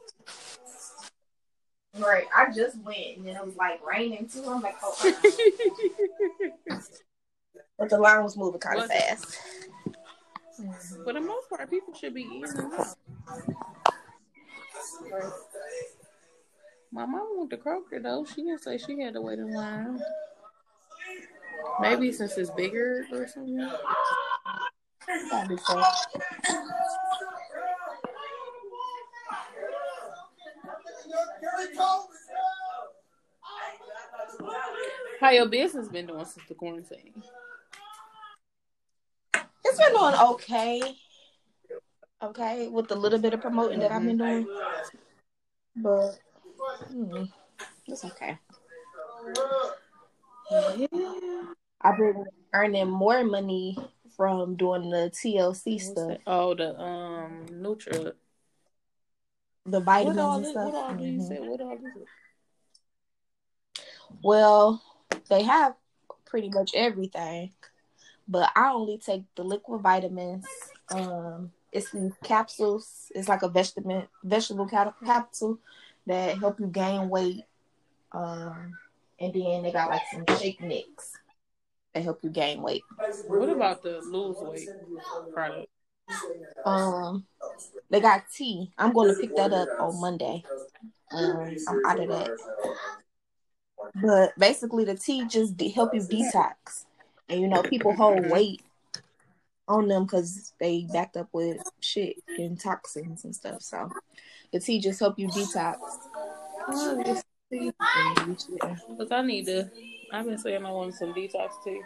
Right. 1.97 2.25
I 2.35 2.51
just 2.51 2.77
went 2.77 3.17
and 3.17 3.27
then 3.27 3.35
it 3.35 3.45
was 3.45 3.55
like 3.57 3.85
raining 3.85 4.27
too. 4.27 4.43
I'm 4.47 4.61
like, 4.61 4.77
oh. 4.81 4.95
but 7.77 7.89
the 7.89 7.97
line 7.97 8.23
was 8.23 8.37
moving 8.37 8.61
kind 8.61 8.77
of 8.77 8.83
Was 8.83 8.91
fast. 8.91 9.39
Mm-hmm. 10.59 11.03
For 11.03 11.13
the 11.13 11.19
most 11.19 11.49
part, 11.49 11.69
people 11.69 11.93
should 11.93 12.13
be 12.13 12.21
eating. 12.21 12.45
My 16.93 17.05
mom 17.05 17.27
went 17.37 17.49
to 17.49 17.57
Kroger 17.57 18.01
though. 18.01 18.25
She 18.25 18.43
didn't 18.43 18.61
say 18.61 18.77
she 18.77 18.99
had 19.01 19.13
to 19.15 19.21
wait 19.21 19.39
in 19.39 19.53
line. 19.53 19.99
Maybe 21.81 22.11
since 22.11 22.37
it's 22.37 22.49
bigger 22.51 23.05
or 23.11 23.27
something. 23.27 23.69
Probably 25.29 25.57
so. 25.57 25.83
How 35.19 35.29
your 35.29 35.47
business 35.47 35.87
been 35.87 36.07
doing 36.07 36.25
since 36.25 36.47
the 36.47 36.55
quarantine? 36.55 37.13
It's 39.63 39.77
been 39.77 39.93
doing 39.93 40.15
okay. 40.15 40.81
Okay, 42.23 42.67
with 42.67 42.87
the 42.87 42.95
little 42.95 43.19
bit 43.19 43.33
of 43.33 43.41
promoting 43.41 43.79
that 43.79 43.91
I've 43.91 44.03
been 44.03 44.17
doing. 44.17 44.47
But 45.75 46.19
hmm, 46.89 47.23
it's 47.87 48.05
okay. 48.05 48.37
I've 51.81 51.97
been 51.97 52.25
earning 52.53 52.89
more 52.89 53.23
money 53.23 53.77
from 54.15 54.55
doing 54.55 54.89
the 54.89 55.11
TLC 55.11 55.79
stuff, 55.79 56.17
Oh, 56.27 56.53
the 56.53 56.79
um 56.79 57.45
Nutra. 57.49 58.13
The 59.65 59.79
What 59.79 59.85
vitamins 59.85 60.17
all 60.19 60.37
and 60.37 60.47
stuff. 60.47 60.65
What 60.65 60.75
all 60.75 60.95
do 60.95 61.03
you 61.03 61.19
Mhm. 61.19 61.27
say? 61.27 61.39
What 61.39 61.61
all? 61.61 61.77
Well, 64.21 64.81
they 65.29 65.43
have 65.43 65.75
pretty 66.25 66.49
much 66.49 66.71
everything, 66.75 67.53
but 68.27 68.51
I 68.55 68.71
only 68.71 68.97
take 68.97 69.23
the 69.35 69.43
liquid 69.43 69.81
vitamins. 69.81 70.45
Um, 70.89 71.51
it's 71.71 71.91
these 71.91 72.13
capsules. 72.23 73.11
It's 73.15 73.29
like 73.29 73.43
a 73.43 73.49
vegetable 73.49 74.07
vegetable 74.23 74.67
capsule 74.67 75.59
that 76.07 76.37
help 76.37 76.59
you 76.59 76.67
gain 76.67 77.09
weight. 77.09 77.45
Um, 78.11 78.77
and 79.19 79.33
then 79.33 79.63
they 79.63 79.71
got 79.71 79.89
like 79.89 80.01
some 80.11 80.25
shake 80.37 80.61
mix 80.61 81.13
that 81.93 82.03
help 82.03 82.23
you 82.23 82.29
gain 82.29 82.61
weight. 82.61 82.83
What 83.27 83.49
about 83.49 83.83
the 83.83 84.01
lose 84.01 84.37
weight 84.41 84.69
product? 85.33 85.69
Um, 86.65 87.25
they 87.89 87.99
got 87.99 88.23
tea. 88.33 88.71
I'm 88.77 88.93
going 88.93 89.13
to 89.13 89.19
pick 89.19 89.35
that 89.35 89.53
up 89.53 89.69
on 89.79 89.99
Monday. 89.99 90.43
Um, 91.11 91.55
I'm 91.67 91.85
out 91.85 91.99
of 91.99 92.09
that. 92.09 92.29
But 93.95 94.37
basically, 94.37 94.85
the 94.85 94.95
tea 94.95 95.25
just 95.27 95.57
de- 95.57 95.69
help 95.69 95.93
you 95.93 96.01
detox, 96.01 96.85
and 97.29 97.41
you 97.41 97.47
know 97.47 97.61
people 97.63 97.93
hold 97.93 98.29
weight 98.29 98.61
on 99.67 99.87
them 99.87 100.03
because 100.05 100.53
they 100.59 100.87
backed 100.91 101.17
up 101.17 101.27
with 101.33 101.61
shit 101.81 102.17
and 102.37 102.59
toxins 102.59 103.25
and 103.25 103.35
stuff. 103.35 103.61
So 103.61 103.89
the 104.53 104.59
tea 104.59 104.79
just 104.79 104.99
help 104.99 105.19
you 105.19 105.27
detox. 105.27 105.77
Oh, 106.67 107.01
this 107.03 107.23
tea. 107.51 107.71
Because 108.89 109.11
I 109.11 109.21
need 109.21 109.45
to. 109.45 109.69
I've 110.13 110.25
been 110.25 110.37
saying 110.37 110.65
I 110.65 110.71
want 110.71 110.95
some 110.95 111.13
detox 111.13 111.51
tea, 111.63 111.81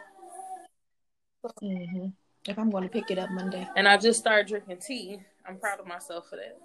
hmm 1.59 2.07
If 2.47 2.59
I'm 2.59 2.69
going 2.69 2.83
to 2.83 2.89
pick 2.89 3.09
it 3.09 3.17
up 3.17 3.31
Monday. 3.31 3.67
and 3.75 3.87
I 3.87 3.97
just 3.97 4.19
started 4.19 4.47
drinking 4.47 4.77
tea. 4.85 5.19
I'm 5.47 5.57
proud 5.57 5.79
of 5.79 5.87
myself 5.87 6.29
for 6.29 6.37
that. 6.37 6.59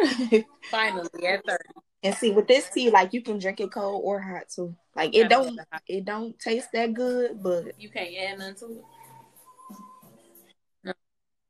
Finally, 0.70 1.08
at 1.26 1.44
thirty. 1.44 1.64
And 2.02 2.14
see, 2.14 2.30
with 2.30 2.46
this 2.46 2.70
tea, 2.70 2.90
like 2.90 3.12
you 3.12 3.22
can 3.22 3.38
drink 3.38 3.60
it 3.60 3.72
cold 3.72 4.02
or 4.04 4.20
hot 4.20 4.48
too. 4.54 4.76
Like 4.94 5.14
it 5.14 5.28
don't, 5.28 5.58
it 5.88 6.04
don't 6.04 6.38
taste 6.38 6.68
that 6.72 6.94
good, 6.94 7.42
but 7.42 7.72
You 7.78 7.88
can't 7.88 8.10
add 8.16 8.38
nothing 8.38 8.54
to 8.56 8.84
it. 10.84 10.96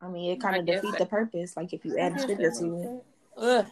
I 0.01 0.09
mean, 0.09 0.33
it 0.33 0.41
kind 0.41 0.57
of 0.57 0.65
defeats 0.65 0.83
defeat 0.83 0.99
the 0.99 1.07
purpose. 1.07 1.57
Like 1.57 1.73
if 1.73 1.85
you 1.85 1.99
add 1.99 2.21
sugar 2.21 2.51
to 2.51 2.83
it, 2.83 3.05
Ugh. 3.37 3.67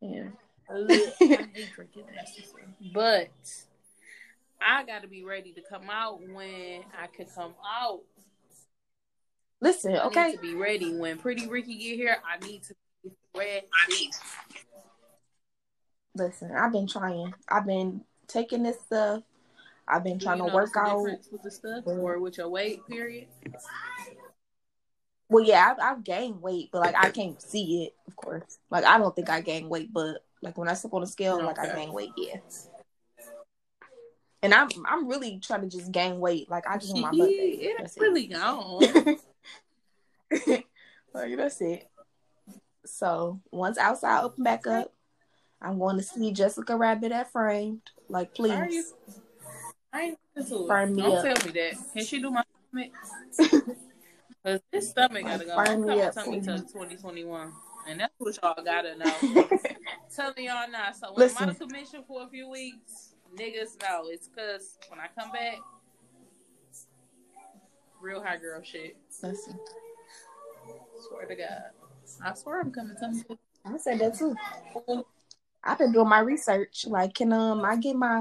yeah. 0.00 0.24
Ugh. 0.70 0.90
I 0.90 1.14
hate 1.52 1.72
drinking 1.74 2.04
that. 2.14 2.28
But 2.92 3.30
I 4.60 4.84
got 4.84 5.02
to 5.02 5.08
be 5.08 5.22
ready 5.22 5.52
to 5.52 5.60
come 5.60 5.90
out 5.90 6.20
when 6.20 6.82
I 6.98 7.06
can 7.14 7.26
come 7.26 7.54
out. 7.64 8.00
Listen, 9.64 9.96
I 9.96 10.04
okay. 10.08 10.26
need 10.26 10.34
to 10.34 10.42
be 10.42 10.54
ready 10.54 10.94
when 10.94 11.16
Pretty 11.16 11.48
Ricky 11.48 11.78
get 11.78 11.96
here. 11.96 12.18
I 12.22 12.46
need 12.46 12.64
to 12.64 12.74
be 13.02 13.12
ready. 13.34 14.10
Listen, 16.14 16.50
I've 16.54 16.70
been 16.70 16.86
trying. 16.86 17.32
I've 17.48 17.64
been 17.64 18.02
taking 18.28 18.62
this 18.62 18.76
stuff. 18.84 19.22
I've 19.88 20.04
been 20.04 20.18
Do 20.18 20.26
trying 20.26 20.36
you 20.40 20.48
to 20.48 20.54
work 20.54 20.74
the 20.74 20.80
out. 20.80 20.96
difference 20.98 21.28
with 21.32 21.42
the 21.42 21.50
stuff 21.50 21.84
or 21.86 22.18
with 22.18 22.36
your 22.36 22.50
weight 22.50 22.86
period. 22.86 23.28
Well, 25.30 25.42
yeah, 25.42 25.72
I've, 25.72 25.96
I've 25.96 26.04
gained 26.04 26.42
weight, 26.42 26.68
but 26.70 26.82
like 26.82 26.94
I 26.94 27.08
can't 27.08 27.40
see 27.40 27.84
it, 27.84 27.94
of 28.06 28.16
course. 28.16 28.58
Like 28.68 28.84
I 28.84 28.98
don't 28.98 29.16
think 29.16 29.30
I 29.30 29.40
gained 29.40 29.70
weight, 29.70 29.94
but 29.94 30.22
like 30.42 30.58
when 30.58 30.68
I 30.68 30.74
step 30.74 30.92
on 30.92 31.00
the 31.00 31.06
scale, 31.06 31.42
like 31.42 31.58
I 31.58 31.64
Okay. 31.64 31.86
gain 31.86 31.94
weight, 31.94 32.10
yeah. 32.18 32.36
And 34.42 34.52
I'm 34.52 34.68
I'm 34.86 35.08
really 35.08 35.38
trying 35.38 35.62
to 35.62 35.68
just 35.74 35.90
gain 35.90 36.20
weight. 36.20 36.50
Like 36.50 36.66
I 36.68 36.76
just 36.76 36.92
want 36.94 37.16
my 37.16 37.24
butt 37.24 37.30
back. 37.30 37.46
it 37.46 37.66
ain't 37.66 37.78
That's 37.78 37.96
it. 37.96 38.00
really 38.02 38.26
gone. 38.26 39.16
like 41.14 41.36
that's 41.36 41.60
it. 41.60 41.88
So 42.86 43.40
once 43.50 43.78
outside 43.78 44.24
open 44.24 44.44
back 44.44 44.66
up, 44.66 44.92
I'm 45.60 45.78
going 45.78 45.96
to 45.96 46.02
see 46.02 46.32
Jessica 46.32 46.76
Rabbit 46.76 47.12
at 47.12 47.32
Framed. 47.32 47.82
Like 48.08 48.34
please. 48.34 48.92
I 49.92 50.02
ain't 50.02 50.18
it. 50.36 50.68
Burn 50.68 50.94
me 50.94 51.02
Don't 51.02 51.16
up. 51.16 51.24
tell 51.24 51.46
me 51.46 51.52
that. 51.52 51.74
Can 51.92 52.04
she 52.04 52.20
do 52.20 52.30
my 52.30 52.42
stomach? 52.68 53.76
Cause 54.44 54.60
this 54.70 54.90
stomach 54.90 55.24
gotta 55.24 55.44
go. 55.46 55.56
I'm 55.56 55.86
me 55.86 56.02
up, 56.02 56.12
tummy 56.12 56.40
tuck 56.42 56.60
2021, 56.70 57.50
and 57.88 58.00
that's 58.00 58.12
what 58.18 58.38
y'all 58.42 58.62
gotta 58.62 58.94
know. 58.98 59.14
Telling 60.14 60.44
y'all 60.44 60.70
now. 60.70 60.92
So 60.92 61.14
when 61.14 61.20
Listen. 61.20 61.44
I'm 61.44 61.48
out 61.48 61.54
of 61.54 61.58
commission 61.60 62.04
for 62.06 62.24
a 62.24 62.28
few 62.28 62.50
weeks, 62.50 63.14
niggas 63.34 63.80
know 63.82 64.02
it's 64.08 64.28
cause 64.36 64.76
when 64.90 65.00
I 65.00 65.06
come 65.18 65.32
back, 65.32 65.56
real 68.02 68.22
high 68.22 68.36
girl 68.36 68.60
shit. 68.62 68.96
Listen, 69.22 69.58
Swear 71.08 71.26
to 71.26 71.34
God, 71.34 71.62
I 72.24 72.34
swear 72.34 72.60
I'm 72.60 72.70
coming 72.72 72.96
tuck. 72.96 73.38
I 73.64 73.76
said 73.78 73.98
that 74.00 74.16
too. 74.18 74.34
I've 75.62 75.78
been 75.78 75.92
doing 75.92 76.08
my 76.08 76.20
research. 76.20 76.86
Like, 76.86 77.14
can 77.14 77.32
um 77.32 77.64
I 77.64 77.76
get 77.76 77.96
my 77.96 78.20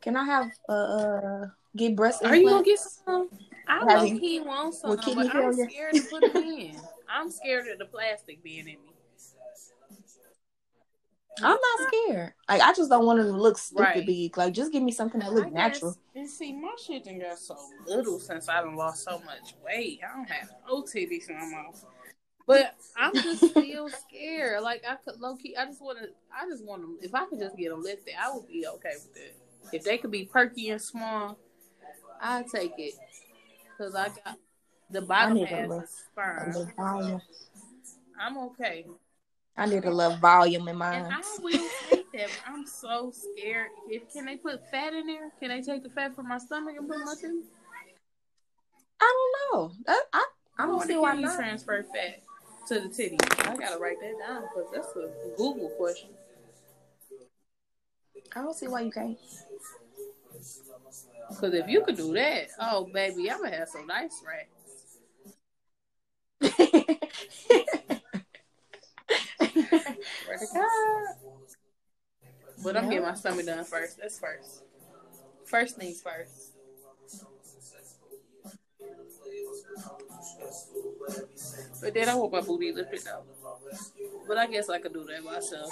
can 0.00 0.16
I 0.16 0.24
have 0.24 0.50
uh, 0.68 0.72
uh 0.72 1.46
get 1.76 1.96
breast 1.96 2.24
Are 2.24 2.36
you 2.36 2.48
gonna 2.48 2.62
get 2.64 2.78
some? 2.78 3.28
I 3.68 3.78
Have 3.78 4.00
low 4.00 4.02
you- 4.04 4.20
key 4.20 4.40
want 4.40 4.74
some, 4.74 4.96
but 4.96 5.06
I'm 5.08 5.30
failure? 5.30 5.68
scared 5.70 5.94
to 5.94 6.02
put 6.02 6.22
it 6.24 6.36
in. 6.36 6.76
I'm 7.08 7.30
scared 7.30 7.68
of 7.68 7.78
the 7.78 7.84
plastic 7.86 8.42
being 8.42 8.60
in 8.60 8.64
me. 8.66 8.78
I'm 11.42 11.56
not 11.58 11.88
scared. 11.88 12.34
Like 12.48 12.60
I 12.60 12.74
just 12.74 12.90
don't 12.90 13.06
want 13.06 13.18
them 13.18 13.28
to 13.34 13.40
look 13.40 13.56
stupid 13.56 13.82
Right. 13.82 14.06
big. 14.06 14.36
Like 14.36 14.52
just 14.52 14.70
give 14.70 14.82
me 14.82 14.92
something 14.92 15.20
that 15.20 15.30
I 15.30 15.32
look 15.32 15.44
guess- 15.44 15.52
natural. 15.54 15.96
And 16.14 16.28
see, 16.28 16.52
my 16.52 16.74
shit 16.84 17.04
done 17.04 17.20
got 17.20 17.38
so 17.38 17.56
little 17.86 18.18
since 18.20 18.48
I 18.50 18.60
done 18.60 18.76
lost 18.76 19.02
so 19.04 19.18
much 19.20 19.54
weight. 19.64 20.00
I 20.06 20.14
don't 20.14 20.28
have 20.28 20.50
no 20.68 20.82
titties 20.82 21.30
no 21.30 21.46
more. 21.46 21.72
But 22.46 22.74
I'm 22.96 23.14
just 23.14 23.44
still 23.50 23.88
scared. 23.88 24.62
Like 24.62 24.82
I 24.88 24.96
could 24.96 25.20
low 25.20 25.36
key. 25.36 25.56
I 25.56 25.66
just 25.66 25.80
want 25.82 25.98
to. 25.98 26.08
I 26.34 26.48
just 26.48 26.64
want 26.64 26.82
to. 26.82 27.04
If 27.06 27.14
I 27.14 27.26
could 27.26 27.38
just 27.38 27.56
get 27.56 27.70
them 27.70 27.82
lifted, 27.82 28.14
I 28.20 28.34
would 28.34 28.48
be 28.48 28.66
okay 28.66 28.92
with 28.94 29.16
it. 29.16 29.36
If 29.72 29.84
they 29.84 29.98
could 29.98 30.10
be 30.10 30.24
perky 30.24 30.70
and 30.70 30.80
small, 30.80 31.38
I'd 32.20 32.46
take 32.48 32.72
it. 32.78 32.94
Cause 33.78 33.94
I 33.94 34.08
got 34.08 34.38
the 34.90 35.02
bottom 35.02 35.38
half 35.38 35.70
is 35.82 36.02
firm. 36.14 37.20
I'm 38.20 38.38
okay. 38.38 38.86
I 39.56 39.66
need 39.66 39.84
a 39.84 39.90
little 39.90 40.16
volume 40.16 40.62
in 40.62 40.68
And 40.70 40.78
mine. 40.78 41.04
I 41.10 41.22
will 41.40 41.68
take 41.90 42.10
that. 42.12 42.28
I'm 42.46 42.66
so 42.66 43.12
scared. 43.12 43.68
If 43.88 44.12
can 44.12 44.26
they 44.26 44.36
put 44.36 44.68
fat 44.70 44.92
in 44.94 45.06
there? 45.06 45.30
Can 45.40 45.48
they 45.48 45.60
take 45.62 45.82
the 45.82 45.90
fat 45.90 46.14
from 46.14 46.28
my 46.28 46.38
stomach 46.38 46.74
and 46.78 46.88
put 46.88 46.98
my 46.98 47.14
tummy? 47.20 47.42
I 49.00 49.14
don't 49.52 49.54
know. 49.60 49.72
I 49.88 50.02
I 50.12 50.26
I 50.58 50.66
don't 50.66 50.82
see 50.82 50.96
why 50.96 51.14
you 51.14 51.22
not. 51.22 51.36
transfer 51.36 51.82
fat 51.82 52.22
to 52.68 52.80
the 52.80 52.88
titty. 52.88 53.18
I 53.40 53.56
gotta 53.56 53.78
write 53.78 54.00
that 54.00 54.18
down 54.26 54.42
because 54.42 54.70
that's 54.72 54.88
a 54.96 55.10
Google 55.36 55.68
question. 55.70 56.10
I 58.34 58.40
don't 58.42 58.54
see 58.54 58.68
why 58.68 58.82
you 58.82 58.90
can't. 58.90 59.18
Because 61.28 61.54
if 61.54 61.68
you 61.68 61.82
could 61.82 61.96
do 61.96 62.12
that, 62.14 62.48
oh 62.60 62.88
baby, 62.92 63.30
I'm 63.30 63.42
gonna 63.42 63.56
have 63.56 63.68
some 63.68 63.86
nice 63.86 64.22
racks. 64.26 64.48
Swear 70.24 70.38
to 70.38 70.46
God. 70.54 71.16
But 72.62 72.76
I'm 72.76 72.88
getting 72.88 73.02
my 73.02 73.14
stomach 73.14 73.46
done 73.46 73.64
first. 73.64 73.98
That's 73.98 74.18
first. 74.18 74.62
First 75.44 75.76
things 75.76 76.00
first. 76.00 76.52
But 81.80 81.94
then 81.94 82.08
I 82.08 82.14
want 82.14 82.32
my 82.32 82.40
booty 82.40 82.72
lifted 82.72 83.02
though. 83.04 83.22
But 84.28 84.38
I 84.38 84.46
guess 84.46 84.68
I 84.68 84.78
could 84.78 84.92
do 84.92 85.04
that 85.04 85.24
myself. 85.24 85.70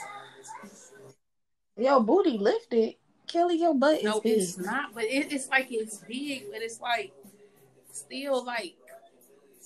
Your 1.77 2.01
booty 2.01 2.39
lifted. 2.39 2.95
Kelly, 3.27 3.57
your 3.61 3.75
butt 3.75 3.99
is 3.99 4.05
No, 4.05 4.21
big. 4.21 4.39
it's 4.39 4.59
not. 4.59 4.95
But 4.95 5.05
it, 5.05 5.33
it's 5.33 5.49
like 5.49 5.69
it's 5.71 5.99
big, 5.99 6.47
but 6.51 6.63
it's 6.63 6.81
like 6.81 7.13
still 7.93 8.45
like 8.45 8.75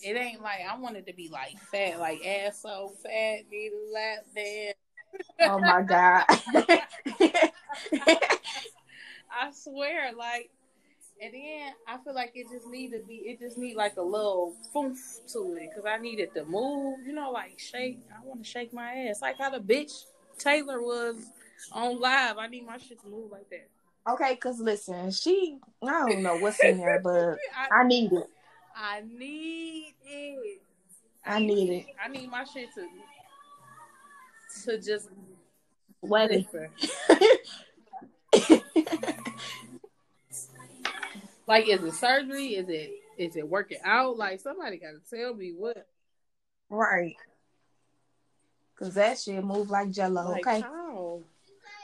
it 0.03 0.17
ain't 0.17 0.43
like 0.43 0.61
I 0.71 0.77
want 0.77 0.97
it 0.97 1.07
to 1.07 1.15
be 1.15 1.29
like 1.31 1.59
fat, 1.73 1.99
like 1.99 2.25
ass 2.27 2.61
so 2.61 2.93
fat, 3.03 3.39
need 3.51 3.73
a 3.73 3.93
lap 3.93 4.27
dance. 4.35 4.75
Oh 5.41 5.59
my 5.61 5.83
god. 5.83 6.25
I 9.37 9.51
swear, 9.53 10.13
like, 10.13 10.51
and 11.23 11.33
then 11.33 11.73
I 11.87 11.99
feel 11.99 12.15
like 12.15 12.33
it 12.35 12.47
just 12.53 12.67
need 12.67 12.91
to 12.91 13.01
be, 13.07 13.15
it 13.15 13.41
just 13.41 13.57
need 13.57 13.77
like 13.77 13.97
a 13.97 14.03
little 14.03 14.55
foof 14.75 14.97
to 15.33 15.57
it, 15.61 15.71
cause 15.75 15.85
I 15.89 15.99
need 15.99 16.21
it 16.21 16.35
to 16.35 16.45
move, 16.45 16.99
you 17.07 17.13
know, 17.13 17.31
like 17.31 17.59
shake. 17.59 18.01
I 18.11 18.25
want 18.25 18.45
to 18.45 18.49
shake 18.49 18.73
my 18.73 18.93
ass, 19.09 19.23
like 19.23 19.39
how 19.39 19.51
the 19.51 19.61
bitch 19.61 19.93
Taylor 20.39 20.83
was 20.83 21.17
on 21.73 22.01
live. 22.01 22.39
I 22.39 22.47
need 22.49 22.67
my 22.67 22.79
shit 22.79 23.01
to 23.03 23.09
move 23.09 23.31
like 23.31 23.49
that. 23.51 23.69
okay, 24.13 24.37
cause 24.37 24.59
listen, 24.61 25.11
she 25.11 25.59
I 25.83 26.09
don't 26.09 26.23
know 26.23 26.37
what's 26.37 26.63
in 26.63 26.79
there, 26.79 27.01
but 27.05 27.37
I, 27.57 27.81
I 27.81 27.85
need 27.87 28.13
it. 28.13 28.27
I 28.77 29.03
need 29.07 29.95
it. 30.05 30.61
I 31.25 31.39
need 31.39 31.71
it. 31.71 31.87
I 32.05 32.09
need 32.09 32.29
my 32.31 32.45
shit 32.45 32.69
to 32.75 32.87
to 34.65 34.79
just 34.81 35.09
Wet 36.03 36.31
it. 36.33 36.47
Like 41.47 41.69
is 41.69 41.83
it 41.83 41.95
surgery? 41.95 42.55
Is 42.57 42.69
it 42.69 42.93
is 43.19 43.37
it 43.37 43.49
working 43.49 43.79
out? 43.85 44.17
Like 44.17 44.41
somebody 44.41 44.79
got 44.79 44.93
to 44.93 45.17
tell 45.17 45.35
me 45.35 45.53
what. 45.57 45.87
right. 46.71 47.17
Cause 48.79 48.95
that 48.95 49.19
shit 49.19 49.45
move 49.45 49.71
like 49.71 49.91
jello. 49.91 50.31
Like 50.31 50.47
okay. 50.47 50.61
how? 50.61 51.21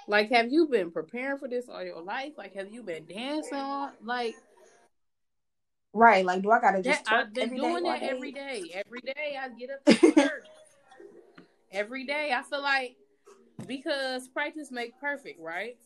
Like 0.08 0.30
have 0.30 0.50
you 0.50 0.66
been 0.66 0.90
preparing 0.90 1.38
for 1.38 1.46
this 1.48 1.68
all 1.68 1.84
your 1.84 2.00
life? 2.02 2.32
Like 2.36 2.54
have 2.56 2.72
you 2.72 2.82
been 2.82 3.06
dancing? 3.06 3.54
on- 3.58 3.92
Like 4.04 4.34
Right. 5.92 6.24
Like, 6.24 6.42
do 6.42 6.50
I 6.52 6.60
gotta 6.60 6.82
just 6.82 7.04
that, 7.06 7.14
I've 7.26 7.34
been 7.34 7.56
doing 7.56 7.76
all 7.76 7.82
that 7.82 8.02
every 8.02 8.30
day. 8.32 8.70
Every 8.86 9.00
day 9.00 9.36
I 9.40 9.48
get 9.50 9.70
up 9.70 9.84
to 10.00 10.12
work. 10.16 10.44
every 11.72 12.04
day 12.06 12.32
I 12.32 12.42
feel 12.42 12.62
like 12.62 12.96
because 13.66 14.28
practice 14.28 14.70
make 14.70 14.98
perfect, 15.00 15.40
right? 15.40 15.76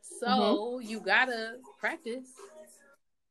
So 0.00 0.26
Mm-hmm. 0.26 0.88
you 0.88 1.00
gotta 1.00 1.58
practice. 1.80 2.28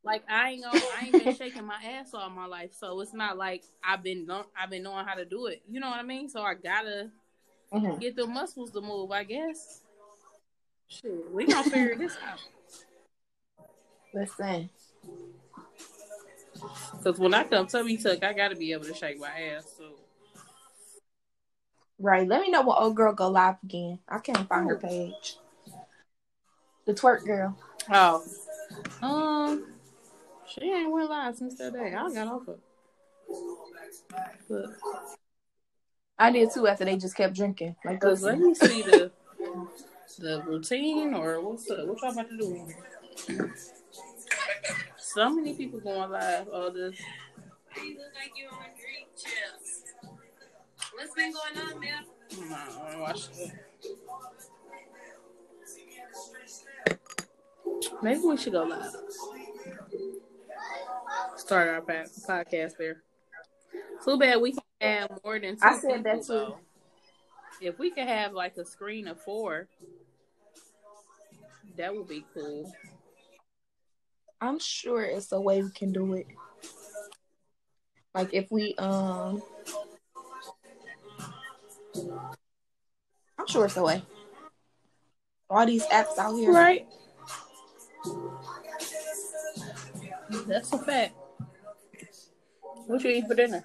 Like 0.03 0.23
I 0.29 0.51
ain't 0.51 0.63
gonna, 0.63 0.79
I 0.97 1.05
ain't 1.05 1.17
been 1.17 1.35
shaking 1.37 1.65
my 1.65 1.81
ass 1.83 2.13
all 2.13 2.29
my 2.29 2.45
life, 2.45 2.73
so 2.73 2.99
it's 2.99 3.13
not 3.13 3.37
like 3.37 3.63
I've 3.83 4.03
been 4.03 4.29
I've 4.59 4.69
been 4.69 4.83
knowing 4.83 5.05
how 5.05 5.15
to 5.15 5.25
do 5.25 5.47
it. 5.47 5.61
You 5.69 5.79
know 5.79 5.89
what 5.89 5.99
I 5.99 6.03
mean? 6.03 6.29
So 6.29 6.41
I 6.41 6.53
gotta 6.55 7.09
Mhm. 7.73 7.99
get 7.99 8.15
the 8.15 8.27
muscles 8.27 8.71
to 8.71 8.81
move, 8.81 9.11
I 9.11 9.23
guess. 9.23 9.81
Shit, 10.87 11.31
we 11.31 11.45
gonna 11.47 11.63
figure 11.63 11.95
this 11.95 12.17
out. 12.27 12.39
Listen. 14.13 14.69
Cause 17.03 17.19
when 17.19 17.33
I 17.33 17.43
come 17.43 17.67
tummy 17.67 17.97
tuck, 17.97 18.23
I 18.23 18.33
gotta 18.33 18.55
be 18.55 18.71
able 18.73 18.85
to 18.85 18.93
shake 18.93 19.19
my 19.19 19.27
ass. 19.29 19.73
So 19.77 19.83
Right. 21.99 22.27
Let 22.27 22.41
me 22.41 22.49
know 22.51 22.61
when 22.61 22.75
old 22.77 22.95
girl 22.95 23.13
go 23.13 23.29
live 23.29 23.55
again. 23.63 23.99
I 24.09 24.19
can't 24.19 24.47
find 24.49 24.67
her 24.67 24.75
page. 24.77 25.37
The 26.85 26.93
twerk 26.93 27.25
girl. 27.25 27.57
oh, 27.89 28.23
um, 29.01 29.72
she 30.53 30.71
ain't 30.71 30.91
went 30.91 31.09
live 31.09 31.35
since 31.35 31.55
that 31.55 31.73
day. 31.73 31.93
I 31.93 32.13
got 32.13 32.27
off 32.27 32.47
of. 32.47 32.59
But 34.49 34.65
I 36.19 36.31
did 36.31 36.51
too 36.51 36.67
after 36.67 36.85
they 36.85 36.97
just 36.97 37.15
kept 37.15 37.35
drinking. 37.35 37.75
Like 37.83 37.99
cause 37.99 38.23
let 38.23 38.39
me 38.39 38.53
see 38.53 38.83
the 38.83 39.11
the 40.19 40.43
routine 40.45 41.13
or 41.13 41.41
what's 41.41 41.69
up? 41.71 41.87
What 41.87 42.01
y'all 42.01 42.11
about 42.11 42.29
to 42.29 42.37
do? 42.37 42.67
So 44.97 45.29
many 45.29 45.53
people 45.53 45.79
going 45.79 46.11
live. 46.11 46.47
All 46.49 46.71
this. 46.71 46.99
You 47.83 47.97
look 47.97 48.13
like 48.13 48.31
you're 48.35 48.51
on 48.51 48.69
Drink 48.79 49.07
Champs. 49.17 49.93
What's 50.93 51.15
been 51.15 51.33
going 51.33 51.73
on, 51.73 51.79
man? 51.79 52.05
Nah, 52.49 52.99
watch 53.01 53.29
it. 53.37 53.51
Maybe 58.01 58.19
we 58.19 58.37
should 58.37 58.53
go 58.53 58.63
live. 58.63 58.93
Start 61.53 61.69
our 61.69 61.81
podcast 61.81 62.77
there. 62.79 63.03
Too 64.03 64.17
bad 64.17 64.41
we 64.41 64.53
can 64.53 64.63
have 64.81 65.19
more 65.23 65.37
than 65.39 65.55
two 65.55 65.61
I 65.61 65.77
said 65.77 65.97
people, 65.97 66.03
that 66.03 66.23
too. 66.23 66.33
though. 66.33 66.57
If 67.61 67.77
we 67.77 67.91
could 67.91 68.07
have 68.07 68.33
like 68.33 68.57
a 68.57 68.65
screen 68.65 69.07
of 69.07 69.21
four, 69.21 69.67
that 71.77 71.95
would 71.95 72.07
be 72.07 72.25
cool. 72.33 72.73
I'm 74.41 74.57
sure 74.57 75.03
it's 75.03 75.31
a 75.31 75.39
way 75.39 75.61
we 75.61 75.69
can 75.69 75.93
do 75.93 76.15
it. 76.15 76.25
Like 78.15 78.33
if 78.33 78.49
we 78.49 78.73
um 78.79 79.43
I'm 83.37 83.45
sure 83.47 83.65
it's 83.65 83.77
a 83.77 83.83
way. 83.83 84.01
All 85.51 85.67
these 85.67 85.85
apps 85.85 86.17
out 86.17 86.33
here. 86.33 86.51
Right. 86.51 86.87
That's 90.47 90.73
a 90.73 90.79
fact. 90.79 91.13
What 92.87 93.03
you 93.03 93.09
eat 93.11 93.27
for 93.27 93.35
dinner? 93.35 93.63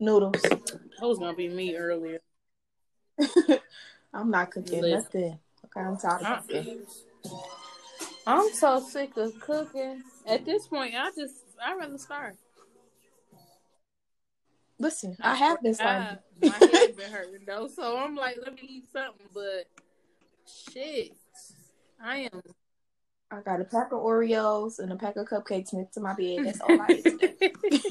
Noodles. 0.00 0.42
That 0.42 0.80
was 1.02 1.18
gonna 1.18 1.36
be 1.36 1.48
me 1.48 1.76
earlier. 1.76 2.20
I'm 4.14 4.30
not 4.30 4.50
cooking 4.50 4.82
Listen. 4.82 4.98
nothing. 5.02 5.38
Okay, 5.64 5.80
I'm 5.80 5.96
tired 5.96 6.22
Uh-uh. 6.22 6.36
of 6.36 6.46
cooking. 6.46 6.82
I'm 8.26 8.52
so 8.52 8.80
sick 8.80 9.16
of 9.16 9.38
cooking. 9.40 10.02
At 10.26 10.44
this 10.44 10.66
point, 10.66 10.94
I 10.94 11.10
just 11.16 11.36
I 11.64 11.74
rather 11.76 11.98
starve. 11.98 12.36
Listen, 14.78 15.16
I 15.20 15.34
have 15.36 15.62
been 15.62 15.72
I, 15.72 15.74
starving. 15.74 16.18
my 16.42 16.58
head 16.58 16.96
been 16.96 17.10
hurting 17.12 17.44
though, 17.46 17.68
so 17.68 17.96
I'm 17.96 18.16
like, 18.16 18.36
let 18.42 18.54
me 18.54 18.62
eat 18.62 18.84
something. 18.92 19.26
But 19.32 19.66
shit, 20.72 21.12
I 22.02 22.28
am. 22.32 22.40
I 23.34 23.40
got 23.42 23.60
a 23.60 23.64
pack 23.64 23.92
of 23.92 23.98
Oreos 24.00 24.78
and 24.78 24.92
a 24.92 24.96
pack 24.96 25.16
of 25.16 25.26
cupcakes 25.26 25.72
next 25.72 25.94
to 25.94 26.00
my 26.00 26.14
bed. 26.14 26.44
That's 26.44 26.60
all 26.60 26.80
I 26.80 26.92
ate 26.92 27.04
today. 27.04 27.52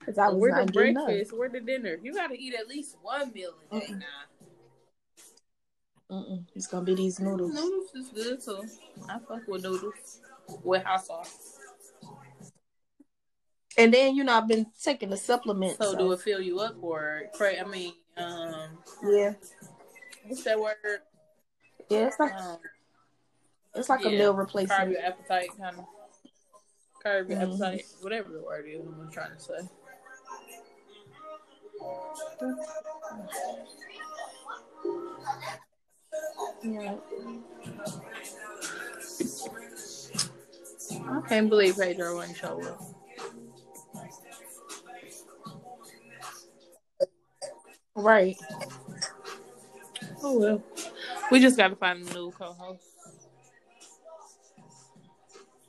Because 0.00 0.18
I 0.18 0.28
was 0.30 0.40
Where 0.40 0.50
the 0.52 0.58
not 0.64 0.72
getting 0.72 0.96
up. 0.96 1.06
breakfast? 1.06 1.38
Where 1.38 1.48
the 1.48 1.60
dinner? 1.60 1.96
You 2.02 2.12
got 2.12 2.26
to 2.30 2.36
eat 2.36 2.54
at 2.54 2.66
least 2.66 2.96
one 3.02 3.32
meal 3.32 3.52
a 3.70 3.78
day 3.78 3.86
Mm-mm. 3.92 4.00
now. 4.00 4.06
Mm-mm. 6.10 6.44
It's 6.56 6.66
gonna 6.66 6.84
be 6.84 6.96
these 6.96 7.20
noodles. 7.20 7.54
Noodles 7.54 7.94
is 7.94 8.08
good 8.08 8.42
too. 8.42 8.64
I 9.08 9.20
fuck 9.20 9.46
with 9.46 9.62
noodles 9.62 10.18
with 10.64 10.82
hot 10.82 11.06
sauce. 11.06 11.56
And 13.78 13.94
then 13.94 14.16
you 14.16 14.24
know 14.24 14.36
I've 14.36 14.48
been 14.48 14.66
taking 14.82 15.10
the 15.10 15.16
supplements. 15.16 15.78
So 15.78 15.92
So, 15.92 15.98
do 15.98 16.10
it 16.12 16.20
fill 16.20 16.40
you 16.40 16.58
up 16.58 16.74
or 16.82 17.22
pray? 17.34 17.60
I 17.60 17.64
mean, 17.64 17.92
um, 18.16 18.78
yeah, 19.04 19.34
what's 20.26 20.42
that 20.42 20.58
word? 20.58 20.76
yeah. 21.88 22.08
It's 22.08 22.18
like 22.18 22.32
Um, 22.34 22.58
it's 23.74 23.88
like 23.88 24.04
a 24.04 24.10
yeah, 24.10 24.30
replacement. 24.34 24.80
curb 24.80 24.90
your 24.90 25.02
appetite, 25.02 25.48
kind 25.58 25.78
of. 25.78 25.84
Curb 27.02 27.30
your 27.30 27.38
Mhm. 27.38 27.54
appetite, 27.54 27.86
whatever 28.00 28.30
the 28.30 28.40
word 28.42 28.66
is. 28.68 28.80
I'm 28.86 29.10
trying 29.10 29.34
to 29.36 29.40
say. 29.40 29.68
Yeah. 36.62 36.96
I 41.08 41.20
can't 41.28 41.48
believe 41.48 41.76
Pedro 41.76 42.16
wouldn't 42.16 42.36
show 42.36 42.60
up. 42.62 42.80
Right. 47.94 48.36
Oh 50.22 50.38
well, 50.38 50.62
we 51.30 51.40
just 51.40 51.56
got 51.56 51.68
to 51.68 51.76
find 51.76 52.08
a 52.08 52.14
new 52.14 52.30
co-host. 52.30 52.91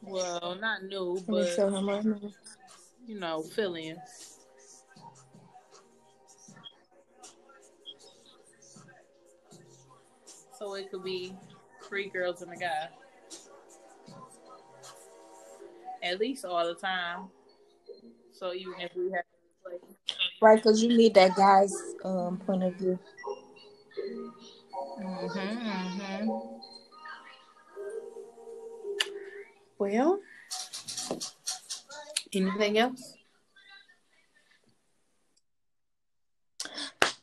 Well, 0.06 0.58
not 0.60 0.84
new, 0.84 1.24
Let 1.28 1.30
me 1.30 1.56
tell 1.56 1.72
but 1.82 2.06
you 3.08 3.20
know, 3.20 3.41
fill 3.41 3.76
in. 3.76 3.97
So 10.60 10.76
it 10.76 10.91
could 10.91 11.04
be 11.04 11.36
three 11.88 12.10
girls 12.10 12.41
and 12.41 12.51
a 12.51 12.56
guy. 12.58 12.89
At 16.01 16.20
least 16.20 16.43
all 16.45 16.66
the 16.68 16.76
time. 16.76 17.30
So 18.34 18.54
even 18.54 18.74
if 18.80 18.95
we 18.95 19.12
have 19.12 19.24
like 19.66 19.82
Right, 20.41 20.58
because 20.58 20.84
you 20.84 20.89
need 20.89 21.14
that 21.14 21.36
guy's 21.36 21.74
um 22.04 22.38
point 22.45 22.64
of 22.64 22.76
view. 22.76 22.99
Mm-hmm, 24.99 25.39
mm-hmm. 25.39 26.62
Well, 29.78 30.19
anything 32.34 32.78
else? 32.78 33.15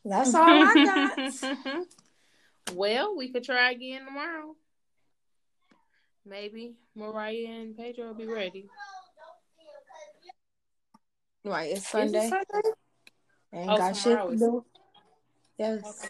That's 0.05 0.35
all 0.35 0.43
I 0.43 0.85
got. 0.85 1.87
well, 2.75 3.17
we 3.17 3.31
could 3.31 3.45
try 3.45 3.71
again 3.71 4.05
tomorrow. 4.07 4.55
Maybe 6.27 6.75
Mariah 6.95 7.47
and 7.49 7.77
Pedro 7.77 8.09
will 8.09 8.15
be 8.15 8.27
ready. 8.27 8.69
right, 11.45 11.71
it's 11.71 11.81
Is 11.81 11.87
it 11.87 11.89
Sunday. 11.91 12.29
Sunday? 12.29 12.69
Ain't 13.53 13.71
Oh, 13.71 13.77
got 13.77 13.97
shit 13.97 14.19
to 14.19 14.37
do. 14.37 14.65
Yes. 15.59 15.83
Okay. 15.85 16.09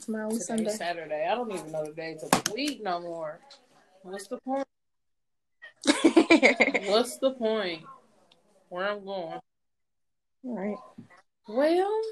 Tomorrow 0.00 0.30
is 0.30 0.46
Sunday. 0.46 0.70
Saturday. 0.70 1.26
I 1.30 1.34
don't 1.34 1.52
even 1.52 1.70
know 1.72 1.84
the 1.84 1.92
days 1.92 2.22
of 2.22 2.30
the 2.30 2.52
week 2.52 2.82
no 2.82 3.00
more. 3.00 3.40
What's 4.02 4.26
the 4.26 4.38
point? 4.38 4.66
What's 6.86 7.18
the 7.18 7.32
point? 7.32 7.82
Where 8.68 8.88
I'm 8.88 9.04
going? 9.04 9.40
All 10.44 10.56
right. 10.56 10.76
Well, 11.48 12.02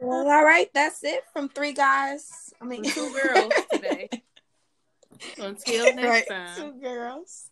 well, 0.00 0.30
all 0.30 0.44
right. 0.44 0.68
That's 0.74 1.02
it 1.04 1.24
from 1.32 1.48
three 1.48 1.72
guys. 1.72 2.52
I 2.60 2.64
mean, 2.64 2.84
two 2.84 3.12
girls 3.12 3.52
today. 3.70 4.08
Until 5.38 5.94
next 5.94 6.08
right. 6.08 6.28
time. 6.28 6.56
Two 6.56 6.80
girls. 6.80 7.50